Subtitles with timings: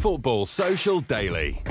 [0.00, 1.62] Football Social Daily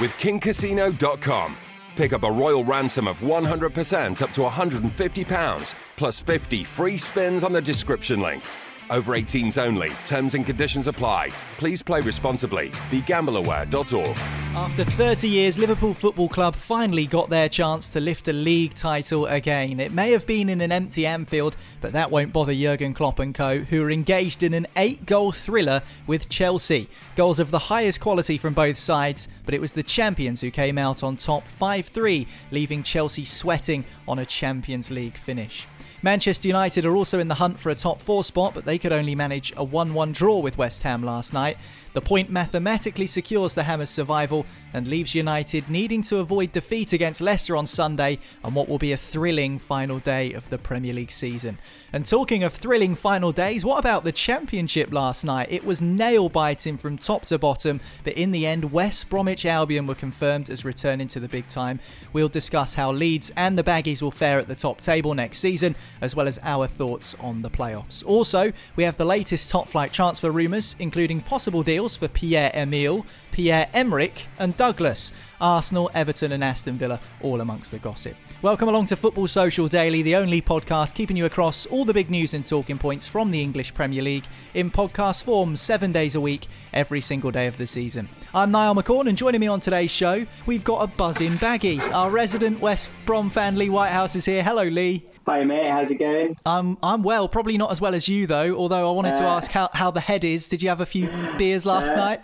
[0.00, 1.56] with KingCasino.com.
[1.94, 7.52] Pick up a royal ransom of 100% up to £150 plus 50 free spins on
[7.52, 8.42] the description link.
[8.88, 9.90] Over 18s only.
[10.04, 11.30] Terms and conditions apply.
[11.58, 12.70] Please play responsibly.
[12.90, 14.16] BeGambleAware.org.
[14.56, 19.26] After 30 years, Liverpool Football Club finally got their chance to lift a league title
[19.26, 19.80] again.
[19.80, 23.34] It may have been in an empty Anfield, but that won't bother Jurgen Klopp and
[23.34, 26.88] co, who are engaged in an eight-goal thriller with Chelsea.
[27.16, 30.78] Goals of the highest quality from both sides, but it was the champions who came
[30.78, 35.66] out on top 5-3, leaving Chelsea sweating on a Champions League finish.
[36.06, 38.92] Manchester United are also in the hunt for a top four spot, but they could
[38.92, 41.58] only manage a 1 1 draw with West Ham last night.
[41.94, 47.20] The point mathematically secures the Hammers' survival and leaves United needing to avoid defeat against
[47.20, 51.10] Leicester on Sunday on what will be a thrilling final day of the Premier League
[51.10, 51.58] season.
[51.96, 55.48] And talking of thrilling final days, what about the Championship last night?
[55.50, 59.86] It was nail biting from top to bottom, but in the end, West Bromwich Albion
[59.86, 61.80] were confirmed as returning to the big time.
[62.12, 65.74] We'll discuss how Leeds and the Baggies will fare at the top table next season,
[66.02, 68.04] as well as our thoughts on the playoffs.
[68.04, 73.06] Also, we have the latest top flight transfer rumours, including possible deals for Pierre Emile,
[73.32, 75.14] Pierre Emerick, and Douglas.
[75.40, 78.16] Arsenal, Everton, and Aston Villa all amongst the gossip.
[78.46, 82.08] Welcome along to Football Social Daily, the only podcast keeping you across all the big
[82.08, 84.22] news and talking points from the English Premier League
[84.54, 88.08] in podcast form, seven days a week, every single day of the season.
[88.32, 91.80] I'm Niall McCorn, and joining me on today's show, we've got a buzzing baggy.
[91.80, 94.44] Our resident West Brom fan, Lee Whitehouse, is here.
[94.44, 95.04] Hello, Lee.
[95.26, 96.36] Hi mate, how's it going?
[96.46, 98.54] Um, I'm well, probably not as well as you though.
[98.54, 100.48] Although I wanted to ask how, how the head is.
[100.48, 102.20] Did you have a few beers last Uh, night?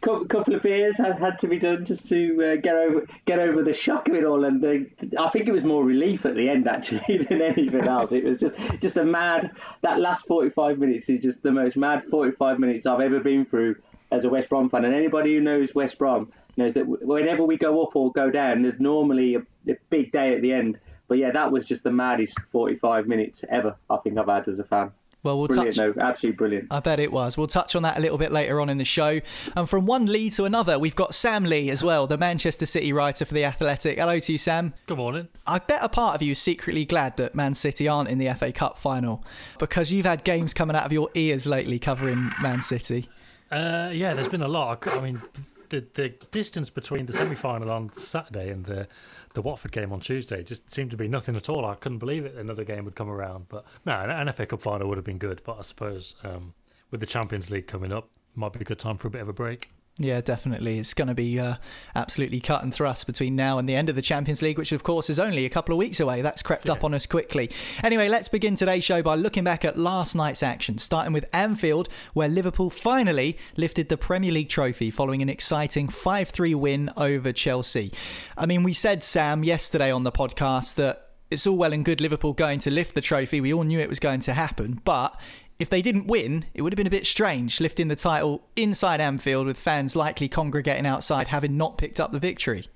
[0.00, 3.38] Cou- couple of beers had, had to be done just to uh, get over get
[3.38, 4.86] over the shock of it all, and the,
[5.18, 8.12] I think it was more relief at the end actually than anything else.
[8.12, 9.50] It was just just a mad.
[9.82, 13.76] That last 45 minutes is just the most mad 45 minutes I've ever been through
[14.10, 17.56] as a West Brom fan, and anybody who knows West Brom knows that whenever we
[17.56, 20.78] go up or go down, there's normally a, a big day at the end.
[21.08, 24.58] But yeah, that was just the maddest 45 minutes ever I think I've had as
[24.58, 24.90] a fan.
[25.26, 25.96] Well, we'll brilliant, touch.
[25.96, 26.68] no, absolutely brilliant.
[26.70, 27.36] I bet it was.
[27.36, 29.20] We'll touch on that a little bit later on in the show.
[29.56, 32.92] And from one Lee to another, we've got Sam Lee as well, the Manchester City
[32.92, 33.98] writer for The Athletic.
[33.98, 34.72] Hello to you, Sam.
[34.86, 35.28] Good morning.
[35.46, 38.32] I bet a part of you is secretly glad that Man City aren't in the
[38.34, 39.24] FA Cup final
[39.58, 43.08] because you've had games coming out of your ears lately covering Man City.
[43.50, 44.86] Uh, yeah, there's been a lot.
[44.86, 45.22] I mean,
[45.68, 48.88] the the distance between the semi final on Saturday and the
[49.36, 51.66] the Watford game on Tuesday just seemed to be nothing at all.
[51.66, 52.34] I couldn't believe it.
[52.36, 55.42] Another game would come around, but no, an FA Cup final would have been good.
[55.44, 56.54] But I suppose um,
[56.90, 59.28] with the Champions League coming up, might be a good time for a bit of
[59.28, 59.70] a break.
[59.98, 60.78] Yeah, definitely.
[60.78, 61.54] It's going to be uh,
[61.94, 64.82] absolutely cut and thrust between now and the end of the Champions League, which of
[64.82, 66.20] course is only a couple of weeks away.
[66.20, 67.50] That's crept up on us quickly.
[67.82, 71.88] Anyway, let's begin today's show by looking back at last night's action, starting with Anfield,
[72.12, 77.32] where Liverpool finally lifted the Premier League trophy following an exciting 5 3 win over
[77.32, 77.90] Chelsea.
[78.36, 82.02] I mean, we said, Sam, yesterday on the podcast that it's all well and good
[82.02, 83.40] Liverpool going to lift the trophy.
[83.40, 85.18] We all knew it was going to happen, but
[85.58, 89.00] if they didn't win, it would have been a bit strange lifting the title inside
[89.00, 92.66] Anfield with fans likely congregating outside having not picked up the victory.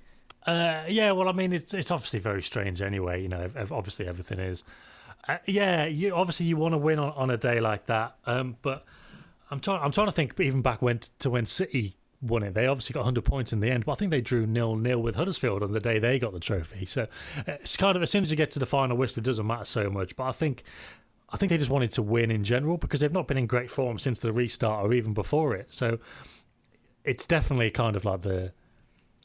[0.46, 3.22] Uh, yeah, well, I mean, it's it's obviously very strange anyway.
[3.22, 4.64] You know, obviously everything is.
[5.28, 8.56] Uh, yeah, you obviously you want to win on, on a day like that, um,
[8.62, 8.84] but
[9.50, 9.82] I'm trying.
[9.82, 12.54] I'm trying to think even back when to when City won it.
[12.54, 15.02] They obviously got 100 points in the end, but I think they drew nil nil
[15.02, 16.86] with Huddersfield on the day they got the trophy.
[16.86, 19.24] So uh, it's kind of as soon as you get to the final whistle, it
[19.24, 20.16] doesn't matter so much.
[20.16, 20.64] But I think.
[21.32, 23.70] I think they just wanted to win in general because they've not been in great
[23.70, 25.68] form since the restart or even before it.
[25.72, 25.98] So
[27.04, 28.52] it's definitely kind of like the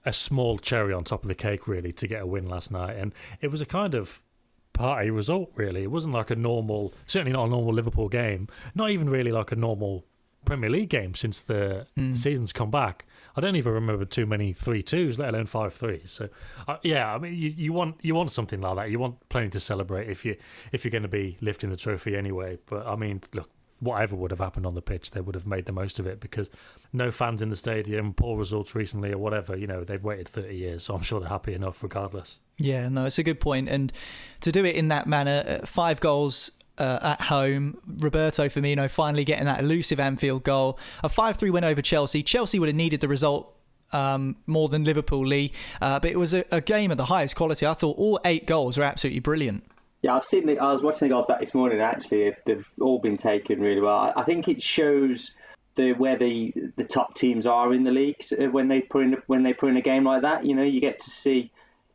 [0.05, 2.95] a small cherry on top of the cake, really, to get a win last night.
[2.95, 4.23] And it was a kind of
[4.71, 5.81] party result, really.
[5.83, 9.51] It wasn't like a normal, certainly not a normal Liverpool game, not even really like
[9.51, 10.05] a normal
[10.45, 12.15] Premier League game since the mm.
[12.15, 13.05] season's come back.
[13.35, 16.11] I don't even remember too many three twos, let alone five threes.
[16.11, 16.29] So,
[16.67, 18.89] uh, yeah, I mean, you, you want you want something like that.
[18.89, 20.37] You want plenty to celebrate if you
[20.71, 22.57] if you're going to be lifting the trophy anyway.
[22.65, 23.49] But I mean, look,
[23.79, 26.19] whatever would have happened on the pitch, they would have made the most of it
[26.19, 26.49] because
[26.93, 29.55] no fans in the stadium, poor results recently, or whatever.
[29.55, 32.39] You know, they've waited 30 years, so I'm sure they're happy enough regardless.
[32.57, 33.67] Yeah, no, it's a good point.
[33.67, 33.91] And
[34.41, 37.77] to do it in that manner, uh, five goals uh, at home.
[37.85, 40.79] Roberto Firmino finally getting that elusive Anfield goal.
[41.03, 42.23] A 5 3 win over Chelsea.
[42.23, 43.53] Chelsea would have needed the result
[43.91, 45.51] um, more than Liverpool, Lee.
[45.81, 47.65] Uh, but it was a, a, game of the highest quality.
[47.65, 49.63] I thought all eight goals were absolutely brilliant.
[50.01, 50.59] Yeah, I've seen the.
[50.59, 51.79] I was watching the goals back this morning.
[51.81, 54.13] Actually, they've all been taken really well.
[54.15, 55.31] I think it shows
[55.75, 59.43] the where the the top teams are in the league when they put in when
[59.43, 60.45] they put in a game like that.
[60.45, 61.51] You know, you get to see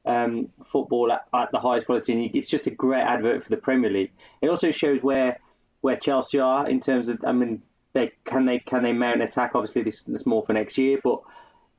[0.06, 3.56] um, football at, at, the highest quality, and it's just a great advert for the
[3.56, 4.12] Premier League.
[4.41, 5.38] It also shows where
[5.81, 7.25] where Chelsea are in terms of.
[7.25, 7.62] I mean,
[7.93, 9.52] they can they can they mount an attack?
[9.55, 11.20] Obviously, this, this more for next year, but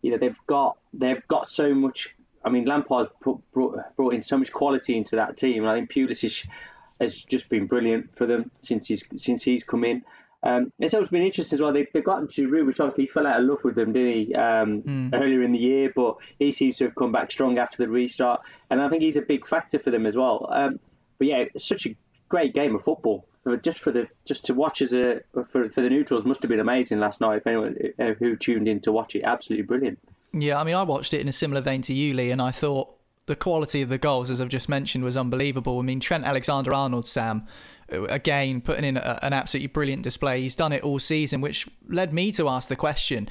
[0.01, 2.15] you know they've got they've got so much.
[2.44, 3.44] I mean, Lampard brought,
[3.95, 6.47] brought in so much quality into that team, and I think Pulisic
[7.00, 10.03] has just been brilliant for them since he's since he's come in.
[10.43, 11.71] Um, it's always been interesting as well.
[11.71, 14.81] They, they got Giroud, which obviously fell out of love with them, didn't he, um,
[14.81, 15.09] mm.
[15.13, 15.91] earlier in the year?
[15.95, 19.17] But he seems to have come back strong after the restart, and I think he's
[19.17, 20.47] a big factor for them as well.
[20.51, 20.79] Um,
[21.17, 21.95] but yeah, it's such a
[22.29, 23.25] great game of football.
[23.63, 26.59] Just for the just to watch as a for for the neutrals must have been
[26.59, 27.38] amazing last night.
[27.38, 29.99] If anyone uh, who tuned in to watch it, absolutely brilliant.
[30.31, 32.51] Yeah, I mean, I watched it in a similar vein to you, Lee, and I
[32.51, 32.95] thought
[33.25, 35.79] the quality of the goals, as I've just mentioned, was unbelievable.
[35.79, 37.47] I mean, Trent Alexander Arnold, Sam,
[37.91, 40.41] again putting in a, an absolutely brilliant display.
[40.41, 43.29] He's done it all season, which led me to ask the question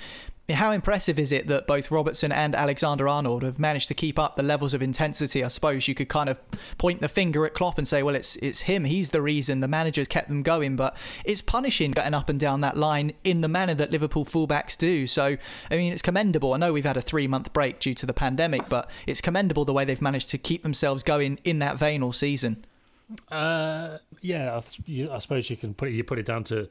[0.52, 4.36] how impressive is it that both Robertson and Alexander Arnold have managed to keep up
[4.36, 5.44] the levels of intensity?
[5.44, 6.38] I suppose you could kind of
[6.78, 8.84] point the finger at Klopp and say, well, it's it's him.
[8.84, 10.76] He's the reason the manager's kept them going.
[10.76, 14.76] But it's punishing getting up and down that line in the manner that Liverpool fullbacks
[14.76, 15.06] do.
[15.06, 15.36] So,
[15.70, 16.54] I mean, it's commendable.
[16.54, 19.64] I know we've had a three month break due to the pandemic, but it's commendable
[19.64, 22.64] the way they've managed to keep themselves going in that vein all season.
[23.30, 26.68] Uh, yeah, I, I, suppose you can put it, you put it down to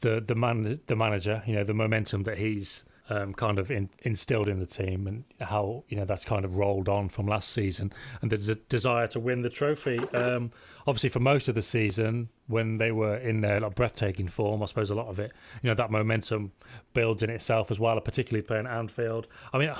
[0.00, 1.42] the the man the manager.
[1.46, 5.24] You know, the momentum that he's um, kind of in, instilled in the team, and
[5.40, 9.20] how you know that's kind of rolled on from last season, and the desire to
[9.20, 9.98] win the trophy.
[10.10, 10.50] Um,
[10.86, 14.66] obviously, for most of the season, when they were in their like, breathtaking form, I
[14.66, 16.52] suppose a lot of it, you know, that momentum
[16.94, 19.28] builds in itself as well, particularly playing Anfield.
[19.52, 19.78] I mean, when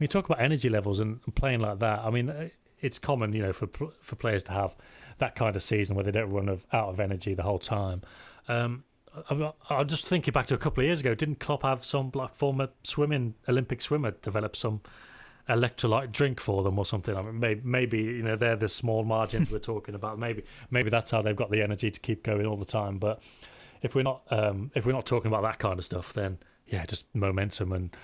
[0.00, 2.50] you talk about energy levels and playing like that, I mean,
[2.80, 3.68] it's common, you know, for
[4.00, 4.76] for players to have
[5.18, 8.02] that kind of season where they don't run of, out of energy the whole time.
[8.48, 8.84] Um,
[9.30, 11.14] I'm, I'm just thinking back to a couple of years ago.
[11.14, 14.80] Didn't Klopp have some like former swimming Olympic swimmer develop some
[15.48, 17.16] electrolyte drink for them or something?
[17.16, 20.18] I mean, maybe, maybe you know they're the small margins we're talking about.
[20.18, 22.98] Maybe maybe that's how they've got the energy to keep going all the time.
[22.98, 23.22] But
[23.82, 26.86] if we're not um, if we're not talking about that kind of stuff, then yeah,
[26.86, 27.96] just momentum and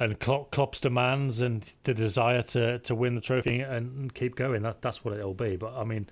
[0.00, 4.62] and Klopp, Klopp's demands and the desire to to win the trophy and keep going.
[4.62, 5.56] That that's what it'll be.
[5.56, 6.08] But I mean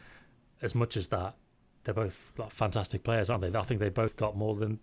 [0.63, 1.35] as much as that,
[1.85, 3.59] they're both like, fantastic players, aren't they?
[3.59, 4.81] I think they both got more than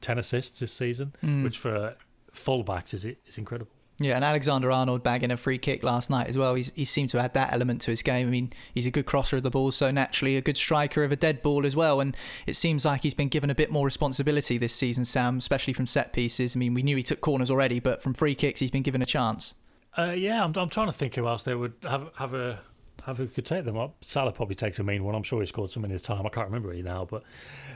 [0.00, 1.44] ten assists this season, mm.
[1.44, 1.96] which for
[2.32, 3.72] fullbacks is is incredible.
[3.98, 6.54] Yeah, and Alexander Arnold bagging a free kick last night as well.
[6.54, 8.26] He's, he seemed to add that element to his game.
[8.26, 11.12] I mean, he's a good crosser of the ball, so naturally a good striker of
[11.12, 12.02] a dead ball as well.
[12.02, 12.14] And
[12.46, 15.86] it seems like he's been given a bit more responsibility this season, Sam, especially from
[15.86, 16.54] set pieces.
[16.54, 19.00] I mean, we knew he took corners already, but from free kicks, he's been given
[19.00, 19.54] a chance.
[19.96, 22.60] Uh, yeah, I'm, I'm trying to think who else they would have have a
[23.06, 23.94] have who could take them up.
[24.00, 25.14] Salah probably takes a mean one.
[25.14, 26.26] I'm sure he scored some in his time.
[26.26, 27.22] I can't remember it now, but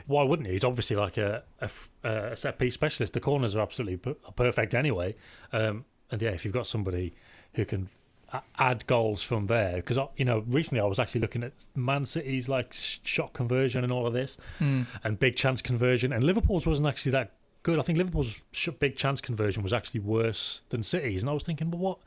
[0.05, 0.53] why wouldn't he?
[0.53, 1.69] He's obviously like a, a,
[2.07, 3.13] a set piece specialist.
[3.13, 5.15] The corners are absolutely perfect anyway.
[5.53, 7.13] Um, and yeah, if you've got somebody
[7.53, 7.89] who can
[8.59, 12.49] add goals from there, because you know recently I was actually looking at Man City's
[12.49, 14.85] like shot conversion and all of this, mm.
[15.01, 17.31] and big chance conversion, and Liverpool's wasn't actually that
[17.63, 17.79] good.
[17.79, 18.41] I think Liverpool's
[18.79, 21.99] big chance conversion was actually worse than City's, and I was thinking, well, what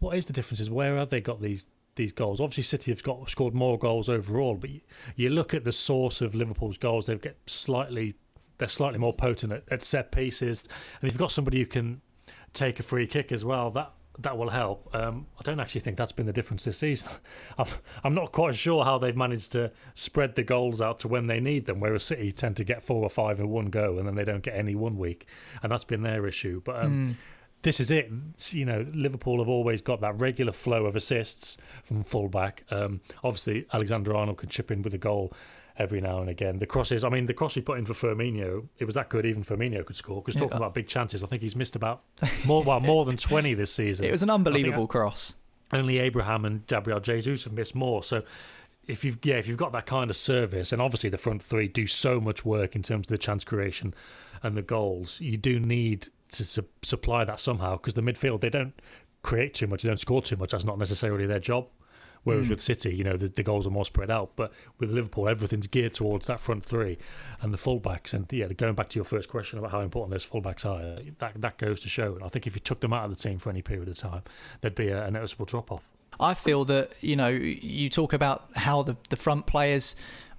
[0.00, 0.68] what is the differences?
[0.68, 1.64] Where have they got these
[1.98, 2.40] these goals.
[2.40, 4.80] Obviously, City have got scored more goals overall, but you,
[5.14, 8.14] you look at the source of Liverpool's goals; they get slightly
[8.56, 10.68] they're slightly more potent at, at, set pieces.
[11.00, 12.00] And if you've got somebody who can
[12.52, 14.92] take a free kick as well, that that will help.
[14.94, 17.10] Um, I don't actually think that's been the difference this season.
[17.58, 17.68] I'm,
[18.02, 21.38] I'm not quite sure how they've managed to spread the goals out to when they
[21.38, 24.16] need them, whereas City tend to get four or five in one go and then
[24.16, 25.28] they don't get any one week,
[25.62, 26.60] and that's been their issue.
[26.64, 27.14] But um, mm.
[27.62, 28.10] This is it.
[28.50, 32.64] You know, Liverpool have always got that regular flow of assists from fullback.
[32.70, 35.32] Um, obviously, Alexander Arnold can chip in with a goal
[35.76, 36.58] every now and again.
[36.58, 39.24] The crosses, I mean, the cross he put in for Firmino, it was that good.
[39.26, 40.20] Even Firmino could score.
[40.22, 40.58] Because talking yeah.
[40.58, 42.02] about big chances, I think he's missed about
[42.44, 44.06] more, well, more than twenty this season.
[44.06, 45.34] It was an unbelievable cross.
[45.72, 48.02] Only Abraham and Gabriel Jesus have missed more.
[48.02, 48.22] So
[48.86, 51.68] if you've yeah, if you've got that kind of service, and obviously the front three
[51.68, 53.94] do so much work in terms of the chance creation
[54.42, 58.50] and the goals, you do need to su- supply that somehow because the midfield they
[58.50, 58.74] don't
[59.22, 60.52] create too much, they don't score too much.
[60.52, 61.68] That's not necessarily their job.
[62.24, 62.50] Whereas mm.
[62.50, 64.32] with City, you know, the, the, goals are more spread out.
[64.36, 66.98] But with Liverpool, everything's geared towards that front three
[67.40, 68.12] and the fullbacks.
[68.12, 71.40] And yeah, going back to your first question about how important those fullbacks are, that
[71.40, 72.14] that goes to show.
[72.14, 73.96] And I think if you took them out of the team for any period of
[73.96, 74.22] time,
[74.60, 75.88] there'd be a, a noticeable drop off.
[76.20, 79.94] I feel that you know you talk about how the the front players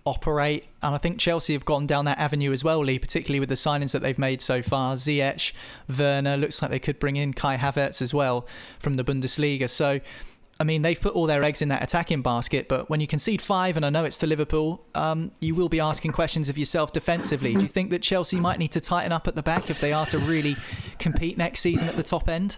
[0.06, 0.66] operate.
[0.82, 3.56] And I think Chelsea have gone down that avenue as well, Lee, particularly with the
[3.56, 4.96] signings that they've made so far.
[4.96, 5.54] Ziyech,
[5.88, 8.48] Werner, looks like they could bring in Kai Havertz as well
[8.80, 9.70] from the Bundesliga.
[9.70, 10.00] So
[10.62, 13.42] I mean, they've put all their eggs in that attacking basket, but when you concede
[13.42, 16.92] five, and I know it's to Liverpool, um, you will be asking questions of yourself
[16.92, 17.54] defensively.
[17.54, 19.94] Do you think that Chelsea might need to tighten up at the back if they
[19.94, 20.58] are to really
[20.98, 22.58] compete next season at the top end?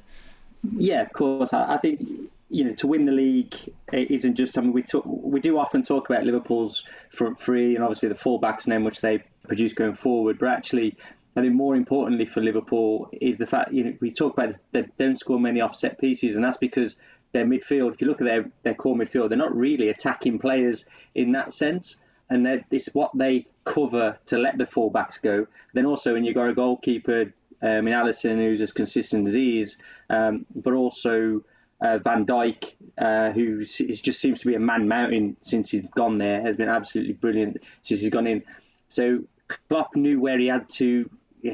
[0.78, 1.54] Yeah, of course.
[1.54, 3.56] I, think you know to win the league
[3.94, 4.58] isn't just.
[4.58, 8.16] I mean, we talk, we do often talk about Liverpool's front three and obviously the
[8.16, 10.98] fullbacks and then which they produce going forward, but actually.
[11.34, 14.86] I think more importantly for Liverpool is the fact you know we talk about they
[14.98, 16.98] don't score many offset pieces, and that's because
[17.32, 20.86] their midfield, if you look at their, their core midfield, they're not really attacking players
[21.16, 21.98] in that sense.
[22.30, 25.48] And it's what they cover to let the fullbacks go.
[25.74, 29.60] Then also, when you've got a goalkeeper um, in Alisson who's as consistent as he
[29.60, 29.78] is,
[30.10, 31.44] um, but also
[31.82, 36.18] uh, Van Dijk, uh, who just seems to be a man mountain since he's gone
[36.18, 38.44] there, has been absolutely brilliant since he's gone in.
[38.88, 41.10] So Klopp knew where he had to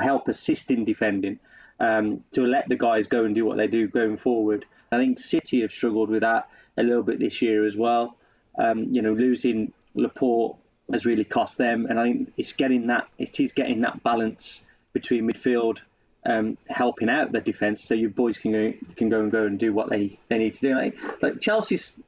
[0.00, 1.38] help assist in defending
[1.78, 4.66] um, to let the guys go and do what they do going forward.
[4.92, 8.16] I think City have struggled with that a little bit this year as well.
[8.58, 10.56] Um, you know, losing Laporte
[10.92, 14.62] has really cost them, and I think it's getting that it is getting that balance
[14.92, 15.78] between midfield
[16.24, 19.58] um, helping out the defence, so your boys can go can go and go and
[19.58, 20.74] do what they, they need to do.
[20.74, 21.98] Like, like Chelsea's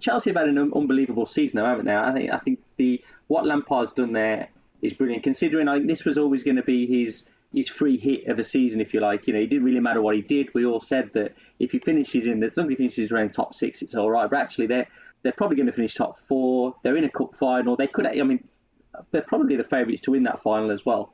[0.00, 1.96] Chelsea have had an unbelievable season, though, haven't they?
[1.96, 4.48] I think I think the what Lampard's done there
[4.82, 8.38] is brilliant, considering think this was always going to be his his free hit of
[8.38, 9.26] a season, if you like.
[9.26, 10.52] You know, it didn't really matter what he did.
[10.54, 13.94] We all said that if he finishes in, as he finishes around top six, it's
[13.94, 14.28] all right.
[14.28, 14.88] But actually, they're
[15.22, 16.74] they're probably going to finish top four.
[16.82, 17.76] They're in a cup final.
[17.76, 18.42] They could, I mean,
[19.10, 21.12] they're probably the favourites to win that final as well.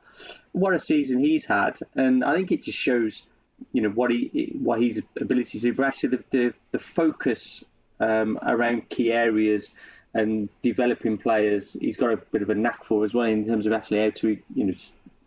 [0.51, 3.25] What a season he's had, and I think it just shows,
[3.71, 7.63] you know, what he what his ability to actually, the the, the focus
[7.99, 9.71] um, around key areas
[10.13, 13.65] and developing players, he's got a bit of a knack for as well in terms
[13.65, 14.73] of actually how to, you know,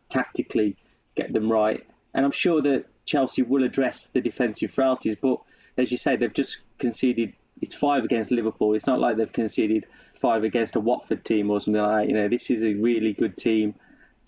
[0.08, 0.76] tactically
[1.14, 1.86] get them right.
[2.14, 5.40] And I'm sure that Chelsea will address the defensive frailties, but
[5.78, 7.32] as you say, they've just conceded.
[7.62, 8.74] It's five against Liverpool.
[8.74, 12.08] It's not like they've conceded five against a Watford team or something like that.
[12.08, 13.74] You know, this is a really good team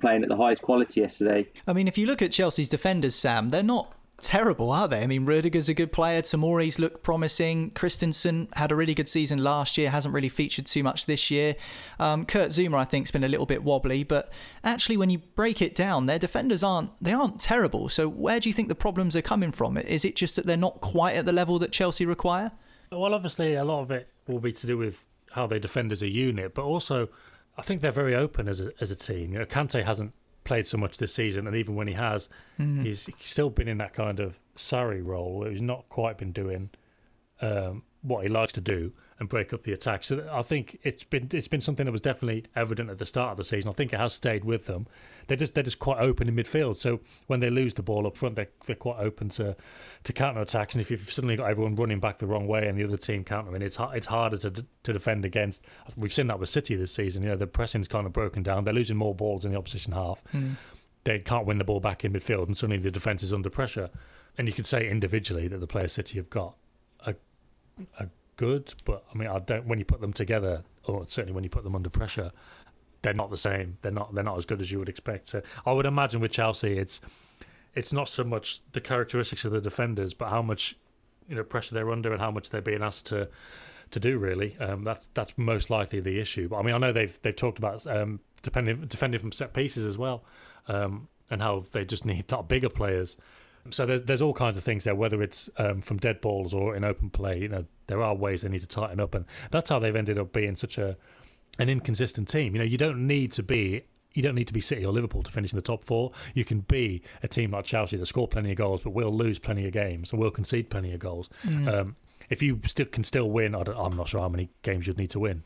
[0.00, 1.48] playing at the highest quality yesterday.
[1.66, 5.02] I mean, if you look at Chelsea's defenders, Sam, they're not terrible, are they?
[5.02, 6.22] I mean, Rudiger's a good player.
[6.22, 7.70] Tomori's looked promising.
[7.70, 11.56] Christensen had a really good season last year, hasn't really featured too much this year.
[11.98, 15.18] Um, Kurt Zouma, I think, has been a little bit wobbly, but actually, when you
[15.18, 17.88] break it down, their defenders aren't they aren't terrible.
[17.88, 19.76] So, where do you think the problems are coming from?
[19.76, 22.52] Is it just that they're not quite at the level that Chelsea require?
[22.98, 26.02] Well, obviously, a lot of it will be to do with how they defend as
[26.02, 27.08] a unit, but also.
[27.56, 29.32] I think they're very open as a as a team.
[29.32, 32.84] You know, Kante hasn't played so much this season, and even when he has, mm.
[32.84, 36.70] he's still been in that kind of Sarri role where he's not quite been doing
[37.40, 40.02] um, what he likes to do and break up the attack.
[40.02, 43.32] So I think it's been it's been something that was definitely evident at the start
[43.32, 43.70] of the season.
[43.70, 44.86] I think it has stayed with them.
[45.28, 46.76] They're just they're just quite open in midfield.
[46.76, 49.56] So when they lose the ball up front, they're they're quite open to
[50.04, 50.74] to counter attacks.
[50.74, 53.22] And if you've suddenly got everyone running back the wrong way and the other team
[53.24, 55.64] countering, it's it's harder to to defend against.
[55.96, 57.22] We've seen that with City this season.
[57.22, 58.64] You know the pressing's kind of broken down.
[58.64, 60.24] They're losing more balls in the opposition half.
[60.32, 60.56] Mm.
[61.04, 63.90] They can't win the ball back in midfield, and suddenly the defence is under pressure.
[64.36, 66.56] And you could say individually that the players City have got
[67.06, 67.14] a
[68.00, 69.66] a good, but I mean, I don't.
[69.66, 72.32] When you put them together, or certainly when you put them under pressure,
[73.02, 73.78] they're not the same.
[73.82, 74.14] They're not.
[74.14, 75.28] They're not as good as you would expect.
[75.28, 77.00] So I would imagine with Chelsea, it's
[77.74, 80.76] it's not so much the characteristics of the defenders, but how much
[81.28, 83.28] you know pressure they're under and how much they're being asked to
[83.90, 84.18] to do.
[84.18, 86.48] Really, um, that's that's most likely the issue.
[86.48, 89.84] But I mean, I know they've they've talked about um, depending defending from set pieces
[89.84, 90.24] as well,
[90.68, 93.16] um, and how they just need that bigger players
[93.70, 96.76] So there's there's all kinds of things there, whether it's um, from dead balls or
[96.76, 97.40] in open play.
[97.40, 100.18] You know, there are ways they need to tighten up, and that's how they've ended
[100.18, 100.96] up being such a
[101.58, 102.54] an inconsistent team.
[102.54, 105.22] You know, you don't need to be you don't need to be City or Liverpool
[105.22, 106.12] to finish in the top four.
[106.34, 109.38] You can be a team like Chelsea that score plenty of goals, but will lose
[109.38, 111.28] plenty of games and will concede plenty of goals.
[111.44, 111.72] Mm.
[111.72, 111.96] Um,
[112.30, 115.10] if you still can still win, I am not sure how many games you'd need
[115.10, 115.42] to win.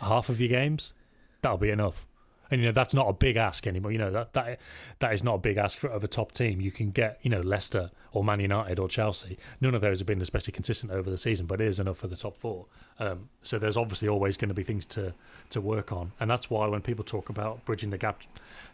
[0.00, 0.92] Half of your games,
[1.40, 2.06] that'll be enough.
[2.50, 3.92] And you know that's not a big ask anymore.
[3.92, 4.58] You know that that
[4.98, 6.60] that is not a big ask for, of a top team.
[6.60, 9.38] You can get you know Leicester or Man United or Chelsea.
[9.60, 12.08] None of those have been especially consistent over the season, but it is enough for
[12.08, 12.66] the top four.
[12.98, 15.14] Um, so there's obviously always going to be things to
[15.50, 18.22] to work on, and that's why when people talk about bridging the gap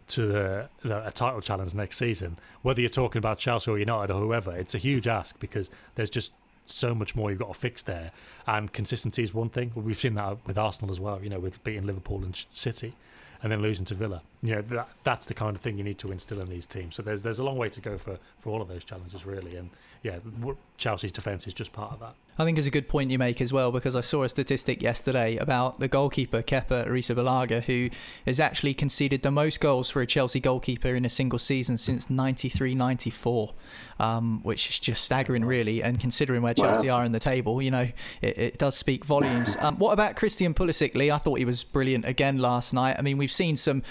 [0.09, 4.12] to the, the, a title challenge next season, whether you're talking about Chelsea or United
[4.12, 6.33] or whoever, it's a huge ask because there's just
[6.64, 8.12] so much more you've got to fix there.
[8.47, 9.73] And consistency is one thing.
[9.75, 12.95] We've seen that with Arsenal as well, you know, with beating Liverpool and City
[13.43, 14.23] and then losing to Villa.
[14.47, 16.95] You know, that, that's the kind of thing you need to instill in these teams.
[16.95, 19.57] So there's there's a long way to go for, for all of those challenges, really.
[19.57, 19.71] And
[20.03, 20.19] yeah,
[20.76, 22.15] Chelsea's defence is just part of that.
[22.38, 24.83] I think it's a good point you make as well because I saw a statistic
[24.83, 27.88] yesterday about the goalkeeper Kepa Arrizabalaga who
[28.26, 32.07] has actually conceded the most goals for a Chelsea goalkeeper in a single season since
[32.07, 33.55] 93-94,
[33.99, 35.83] um, which is just staggering really.
[35.83, 36.99] And considering where Chelsea wow.
[36.99, 37.88] are in the table, you know,
[38.21, 39.57] it, it does speak volumes.
[39.61, 41.11] Um, what about Christian Pulisic, Lee?
[41.11, 42.97] I thought he was brilliant again last night.
[42.99, 43.83] I mean, we've seen some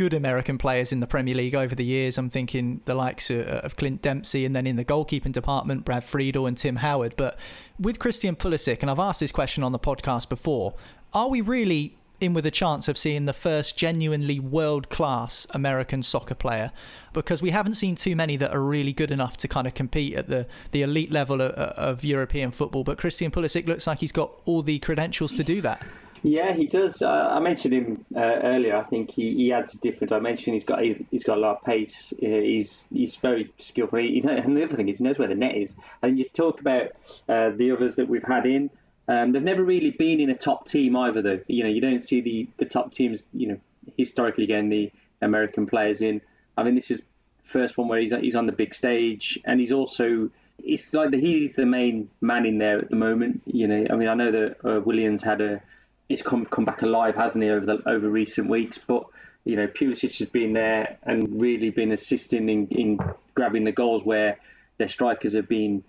[0.00, 2.16] good American players in the Premier League over the years.
[2.16, 6.46] I'm thinking the likes of Clint Dempsey, and then in the goalkeeping department, Brad Friedel
[6.46, 7.16] and Tim Howard.
[7.18, 7.38] But
[7.78, 10.72] with Christian Pulisic, and I've asked this question on the podcast before,
[11.12, 16.02] are we really in with a chance of seeing the first genuinely world class American
[16.02, 16.72] soccer player
[17.12, 20.14] because we haven't seen too many that are really good enough to kind of compete
[20.14, 22.84] at the, the elite level of, of European football.
[22.84, 25.84] But Christian Pulisic looks like he's got all the credentials to do that.
[26.22, 27.00] Yeah, he does.
[27.00, 28.76] Uh, I mentioned him uh, earlier.
[28.76, 30.52] I think he, he adds a different dimension.
[30.52, 32.12] He's got he's got a lot of pace.
[32.18, 34.00] He's he's very skillful.
[34.00, 35.74] He, and the other thing is he knows where the net is.
[36.02, 36.90] And you talk about
[37.28, 38.70] uh, the others that we've had in.
[39.08, 41.40] Um, they've never really been in a top team either, though.
[41.46, 43.22] You know, you don't see the, the top teams.
[43.32, 43.60] You know,
[43.96, 46.20] historically getting the American players in.
[46.56, 47.00] I mean, this is
[47.44, 50.30] first one where he's he's on the big stage, and he's also
[50.62, 53.42] it's like the, he's the main man in there at the moment.
[53.46, 55.62] You know, I mean, I know that uh, Williams had a
[56.10, 58.78] he's come come back alive, hasn't he, over the over recent weeks?
[58.78, 59.04] But
[59.44, 62.98] you know, Pulisic has been there and really been assisting in, in
[63.34, 64.38] grabbing the goals where
[64.76, 65.82] their strikers have been,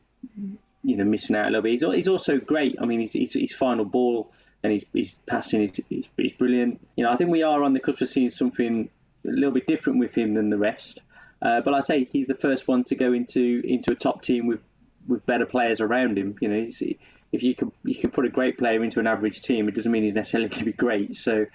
[0.83, 1.71] you know, missing out a little bit.
[1.71, 2.77] He's, he's also great.
[2.79, 4.31] I mean, his, his, final ball
[4.63, 6.79] and his, his passing is, is, brilliant.
[6.95, 8.89] You know, I think we are on the cusp of seeing something
[9.25, 11.01] a little bit different with him than the rest.
[11.41, 14.45] Uh, but I say he's the first one to go into into a top team
[14.45, 14.61] with
[15.07, 16.35] with better players around him.
[16.39, 16.81] You know, he's,
[17.31, 19.91] if you can you can put a great player into an average team, it doesn't
[19.91, 21.15] mean he's necessarily going to be great.
[21.15, 21.45] So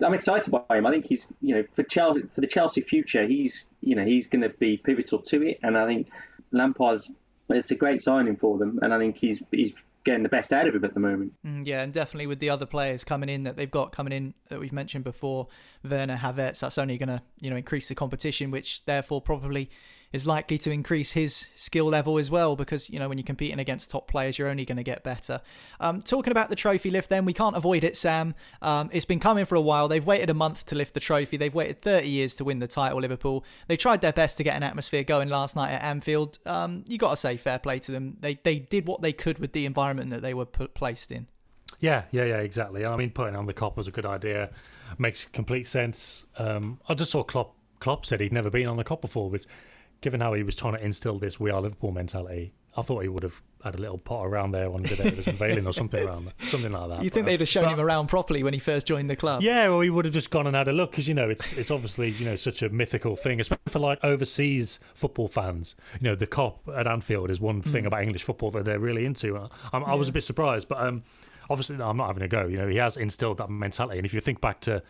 [0.00, 0.86] I'm excited by him.
[0.86, 4.26] I think he's you know for Chelsea for the Chelsea future, he's you know he's
[4.26, 5.58] going to be pivotal to it.
[5.62, 6.10] And I think
[6.52, 7.10] Lampard's
[7.48, 10.68] it's a great signing for them, and I think he's he's getting the best out
[10.68, 11.32] of him at the moment.
[11.44, 14.34] Mm, yeah, and definitely with the other players coming in that they've got coming in
[14.48, 15.48] that we've mentioned before,
[15.82, 19.68] Werner Havertz, that's only going to you know increase the competition, which therefore probably
[20.12, 23.58] is likely to increase his skill level as well because you know when you're competing
[23.58, 25.40] against top players you're only going to get better.
[25.80, 28.34] Um, talking about the trophy lift then we can't avoid it sam.
[28.62, 29.88] Um, it's been coming for a while.
[29.88, 31.36] They've waited a month to lift the trophy.
[31.36, 33.44] They've waited 30 years to win the title liverpool.
[33.68, 36.38] They tried their best to get an atmosphere going last night at anfield.
[36.46, 38.16] Um, you got to say fair play to them.
[38.20, 41.26] They, they did what they could with the environment that they were put, placed in.
[41.80, 42.86] Yeah yeah yeah exactly.
[42.86, 44.50] I mean putting on the Kop was a good idea.
[44.98, 46.26] Makes complete sense.
[46.38, 49.44] Um, i just saw klopp Klopp said he'd never been on the Kop before, which
[50.00, 53.08] given how he was trying to instill this "We Are Liverpool" mentality, I thought he
[53.08, 55.72] would have had a little pot around there on the day of was unveiling or
[55.72, 57.02] something around something like that.
[57.02, 59.16] You think but, they'd have shown but, him around properly when he first joined the
[59.16, 59.42] club?
[59.42, 61.52] Yeah, or he would have just gone and had a look because you know it's
[61.54, 65.74] it's obviously you know such a mythical thing, especially for like overseas football fans.
[66.00, 67.88] You know, the Kop at Anfield is one thing mm.
[67.88, 69.36] about English football that they're really into.
[69.36, 71.02] I, I, I was a bit surprised, but um,
[71.50, 72.46] obviously no, I'm not having a go.
[72.46, 74.82] You know, he has instilled that mentality, and if you think back to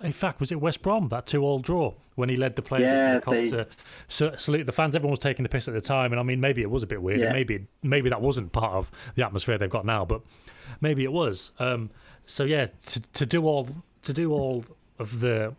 [0.00, 3.16] in fact, was it West Brom that two-all draw when he led the players yeah,
[3.16, 4.30] up to the they...
[4.30, 4.94] to salute the fans?
[4.94, 6.86] Everyone was taking the piss at the time, and I mean, maybe it was a
[6.86, 7.26] bit weird, yeah.
[7.26, 10.22] and maybe maybe that wasn't part of the atmosphere they've got now, but
[10.80, 11.52] maybe it was.
[11.58, 11.90] Um,
[12.26, 13.68] so yeah, to, to do all
[14.02, 14.64] to do all
[14.98, 15.54] of the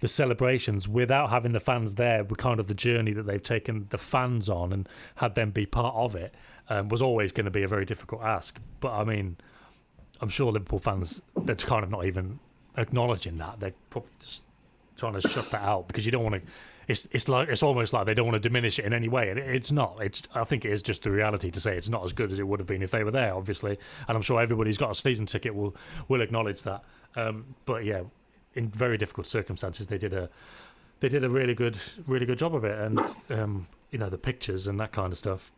[0.00, 3.86] the celebrations without having the fans there, with kind of the journey that they've taken
[3.90, 6.34] the fans on and had them be part of it,
[6.70, 8.58] um, was always going to be a very difficult ask.
[8.80, 9.36] But I mean,
[10.20, 12.40] I'm sure Liverpool fans they're kind of not even
[12.76, 13.60] acknowledging that.
[13.60, 14.42] They're probably just
[14.96, 16.42] trying to shut that out because you don't want to.
[16.88, 19.30] It's it's like it's almost like they don't want to diminish it in any way,
[19.30, 19.98] and it's not.
[20.00, 22.38] It's I think it is just the reality to say it's not as good as
[22.38, 23.78] it would have been if they were there, obviously.
[24.08, 25.74] And I'm sure everybody who's got a season ticket will
[26.08, 26.82] will acknowledge that.
[27.16, 28.02] Um, but yeah,
[28.54, 30.28] in very difficult circumstances, they did a
[31.00, 34.18] they did a really good really good job of it, and um, you know the
[34.18, 35.52] pictures and that kind of stuff.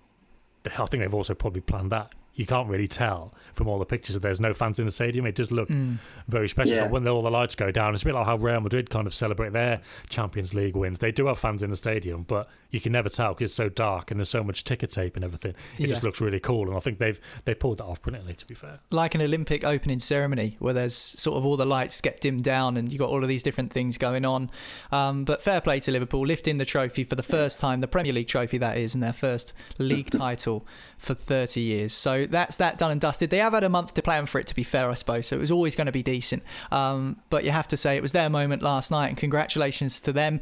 [0.64, 4.14] I think they've also probably planned that you can't really tell from all the pictures
[4.14, 5.26] that there's no fans in the stadium.
[5.26, 5.98] It does look mm.
[6.28, 6.74] very special.
[6.76, 6.86] Yeah.
[6.86, 9.12] when all the lights go down, it's a bit like how Real Madrid kind of
[9.12, 10.98] celebrate their Champions League wins.
[10.98, 13.68] They do have fans in the stadium, but you can never tell because it's so
[13.68, 15.54] dark and there's so much ticker tape and everything.
[15.76, 15.86] It yeah.
[15.88, 18.34] just looks really cool, and I think they've they pulled that off brilliantly.
[18.34, 22.00] To be fair, like an Olympic opening ceremony where there's sort of all the lights
[22.00, 24.50] get dimmed down and you have got all of these different things going on.
[24.90, 28.12] Um, but fair play to Liverpool lifting the trophy for the first time, the Premier
[28.12, 30.66] League trophy that is, and their first league title
[30.96, 31.92] for 30 years.
[31.92, 33.30] So that's that done and dusted.
[33.30, 35.26] They have had a month to plan for it, to be fair, I suppose.
[35.26, 36.42] So it was always going to be decent.
[36.70, 40.12] Um, but you have to say it was their moment last night, and congratulations to
[40.12, 40.40] them.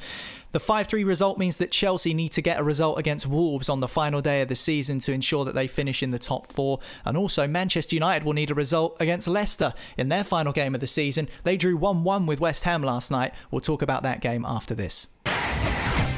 [0.53, 3.81] The 5 3 result means that Chelsea need to get a result against Wolves on
[3.81, 6.81] the final day of the season to ensure that they finish in the top four.
[7.05, 10.81] And also, Manchester United will need a result against Leicester in their final game of
[10.81, 11.29] the season.
[11.45, 13.33] They drew 1 1 with West Ham last night.
[13.51, 15.07] We'll talk about that game after this.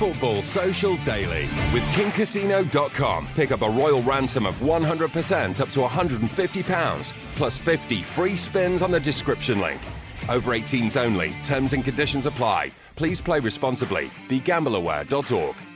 [0.03, 3.29] Football Social Daily with KingCasino.com.
[3.37, 8.91] Pick up a royal ransom of 100% up to £150 plus 50 free spins on
[8.91, 9.81] the description link.
[10.29, 11.33] Over 18s only.
[11.45, 12.73] Terms and conditions apply.
[12.97, 14.11] Please play responsibly.
[14.29, 15.72] BeGambleAware.org.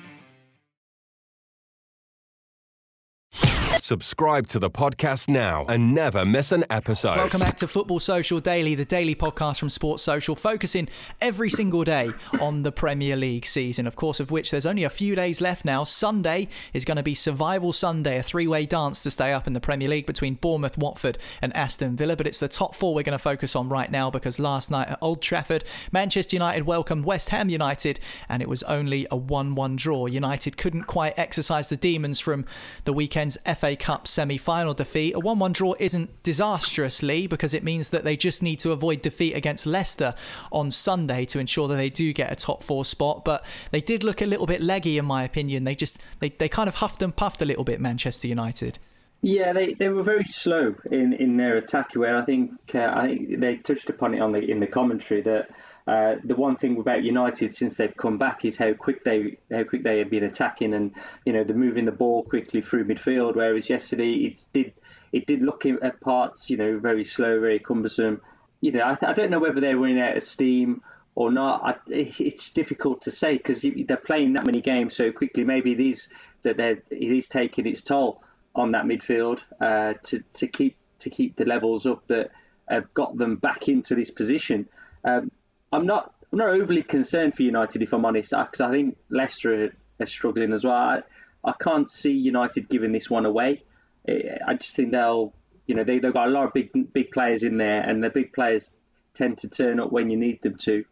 [3.87, 7.19] Subscribe to the podcast now and never miss an episode.
[7.19, 10.89] Welcome back to Football Social Daily, the daily podcast from Sports Social, focusing
[11.21, 14.91] every single day on the Premier League season, of course, of which there's only a
[14.91, 15.85] few days left now.
[15.85, 19.53] Sunday is going to be Survival Sunday, a three way dance to stay up in
[19.53, 22.17] the Premier League between Bournemouth, Watford, and Aston Villa.
[22.17, 24.89] But it's the top four we're going to focus on right now because last night
[24.89, 29.55] at Old Trafford, Manchester United welcomed West Ham United, and it was only a 1
[29.55, 30.07] 1 draw.
[30.07, 32.45] United couldn't quite exercise the demons from
[32.85, 35.15] the weekend's FA Cup semi final defeat.
[35.15, 39.03] A 1 1 draw isn't disastrously because it means that they just need to avoid
[39.03, 40.15] defeat against Leicester
[40.51, 43.25] on Sunday to ensure that they do get a top four spot.
[43.25, 45.65] But they did look a little bit leggy, in my opinion.
[45.65, 48.79] They just they, they kind of huffed and puffed a little bit, Manchester United.
[49.23, 51.95] Yeah, they, they were very slow in, in their attack.
[51.95, 55.21] Where I think uh, I think they touched upon it on the in the commentary
[55.23, 55.49] that
[55.87, 59.63] uh, the one thing about United since they've come back is how quick they how
[59.63, 60.93] quick they have been attacking, and
[61.25, 63.37] you know they're moving the ball quickly through midfield.
[63.37, 64.73] Whereas yesterday it did
[65.13, 68.21] it did look at parts you know very slow, very cumbersome.
[68.61, 70.83] You know I, I don't know whether they're running out of steam
[71.15, 71.63] or not.
[71.65, 75.45] I, it's difficult to say because they're playing that many games so quickly.
[75.45, 76.09] Maybe it is
[76.43, 78.23] that they're it is taking its toll
[78.57, 82.33] on that midfield uh, to to keep to keep the levels up that
[82.69, 84.69] have got them back into this position.
[85.05, 85.31] Um,
[85.73, 89.73] I'm not I'm not overly concerned for United if I'm honest, because I think Leicester
[90.01, 90.75] are, struggling as well.
[90.75, 91.03] I,
[91.45, 93.63] I, can't see United giving this one away.
[94.07, 95.33] I just think they'll,
[95.67, 98.11] you know, they, they've got a lot of big big players in there, and the
[98.11, 98.71] big players
[99.15, 100.85] tend to turn up when you need them to.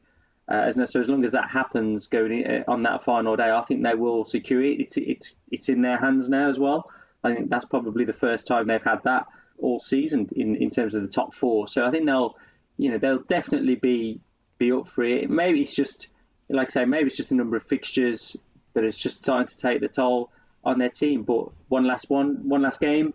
[0.46, 3.62] Uh, so as long as that happens going in, uh, on that final day, I
[3.62, 4.80] think they will secure it.
[4.80, 6.90] It's, it's it's in their hands now as well.
[7.22, 9.26] I think that's probably the first time they've had that
[9.58, 11.68] all season in, in terms of the top four.
[11.68, 12.36] So I think they'll,
[12.76, 14.20] you know, they'll definitely be
[14.64, 15.28] be up for it.
[15.30, 16.08] Maybe it's just,
[16.48, 18.36] like I say, maybe it's just a number of fixtures
[18.74, 20.30] that it's just starting to take the toll
[20.64, 21.22] on their team.
[21.22, 23.14] But one last one, one last game,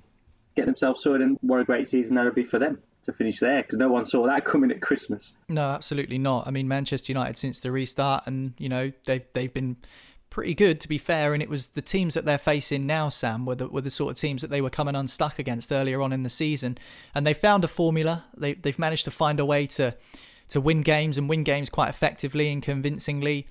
[0.55, 3.39] get themselves sorted, and what a great season that would be for them to finish
[3.39, 5.35] there because no one saw that coming at Christmas.
[5.47, 6.47] No, absolutely not.
[6.47, 9.77] I mean, Manchester United since the restart, and you know they've they've been
[10.29, 11.33] pretty good to be fair.
[11.33, 14.11] And it was the teams that they're facing now, Sam, were the, were the sort
[14.11, 16.77] of teams that they were coming unstuck against earlier on in the season,
[17.15, 18.25] and they found a formula.
[18.37, 19.95] They they've managed to find a way to
[20.49, 23.47] to win games and win games quite effectively and convincingly.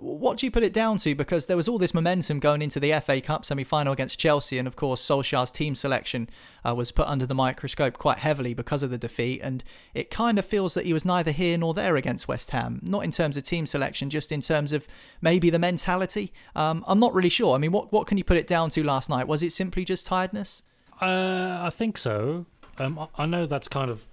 [0.00, 1.14] What do you put it down to?
[1.14, 4.58] Because there was all this momentum going into the FA Cup semi final against Chelsea,
[4.58, 6.28] and of course, Solskjaer's team selection
[6.64, 9.40] uh, was put under the microscope quite heavily because of the defeat.
[9.42, 12.80] And it kind of feels that he was neither here nor there against West Ham,
[12.82, 14.86] not in terms of team selection, just in terms of
[15.22, 16.32] maybe the mentality.
[16.54, 17.54] Um, I'm not really sure.
[17.54, 19.26] I mean, what, what can you put it down to last night?
[19.26, 20.64] Was it simply just tiredness?
[21.00, 22.44] Uh, I think so.
[22.76, 24.06] Um, I know that's kind of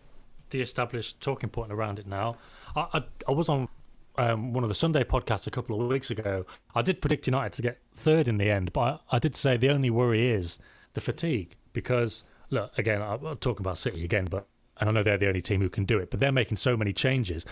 [0.49, 2.37] the established talking point around it now.
[2.75, 3.67] I, I, I was on
[4.17, 6.45] um, one of the Sunday podcasts a couple of weeks ago.
[6.73, 9.57] I did predict United to get third in the end, but I, I did say
[9.57, 10.59] the only worry is
[10.93, 13.01] the fatigue because look again.
[13.01, 15.85] I'm talking about City again, but and I know they're the only team who can
[15.85, 17.45] do it, but they're making so many changes.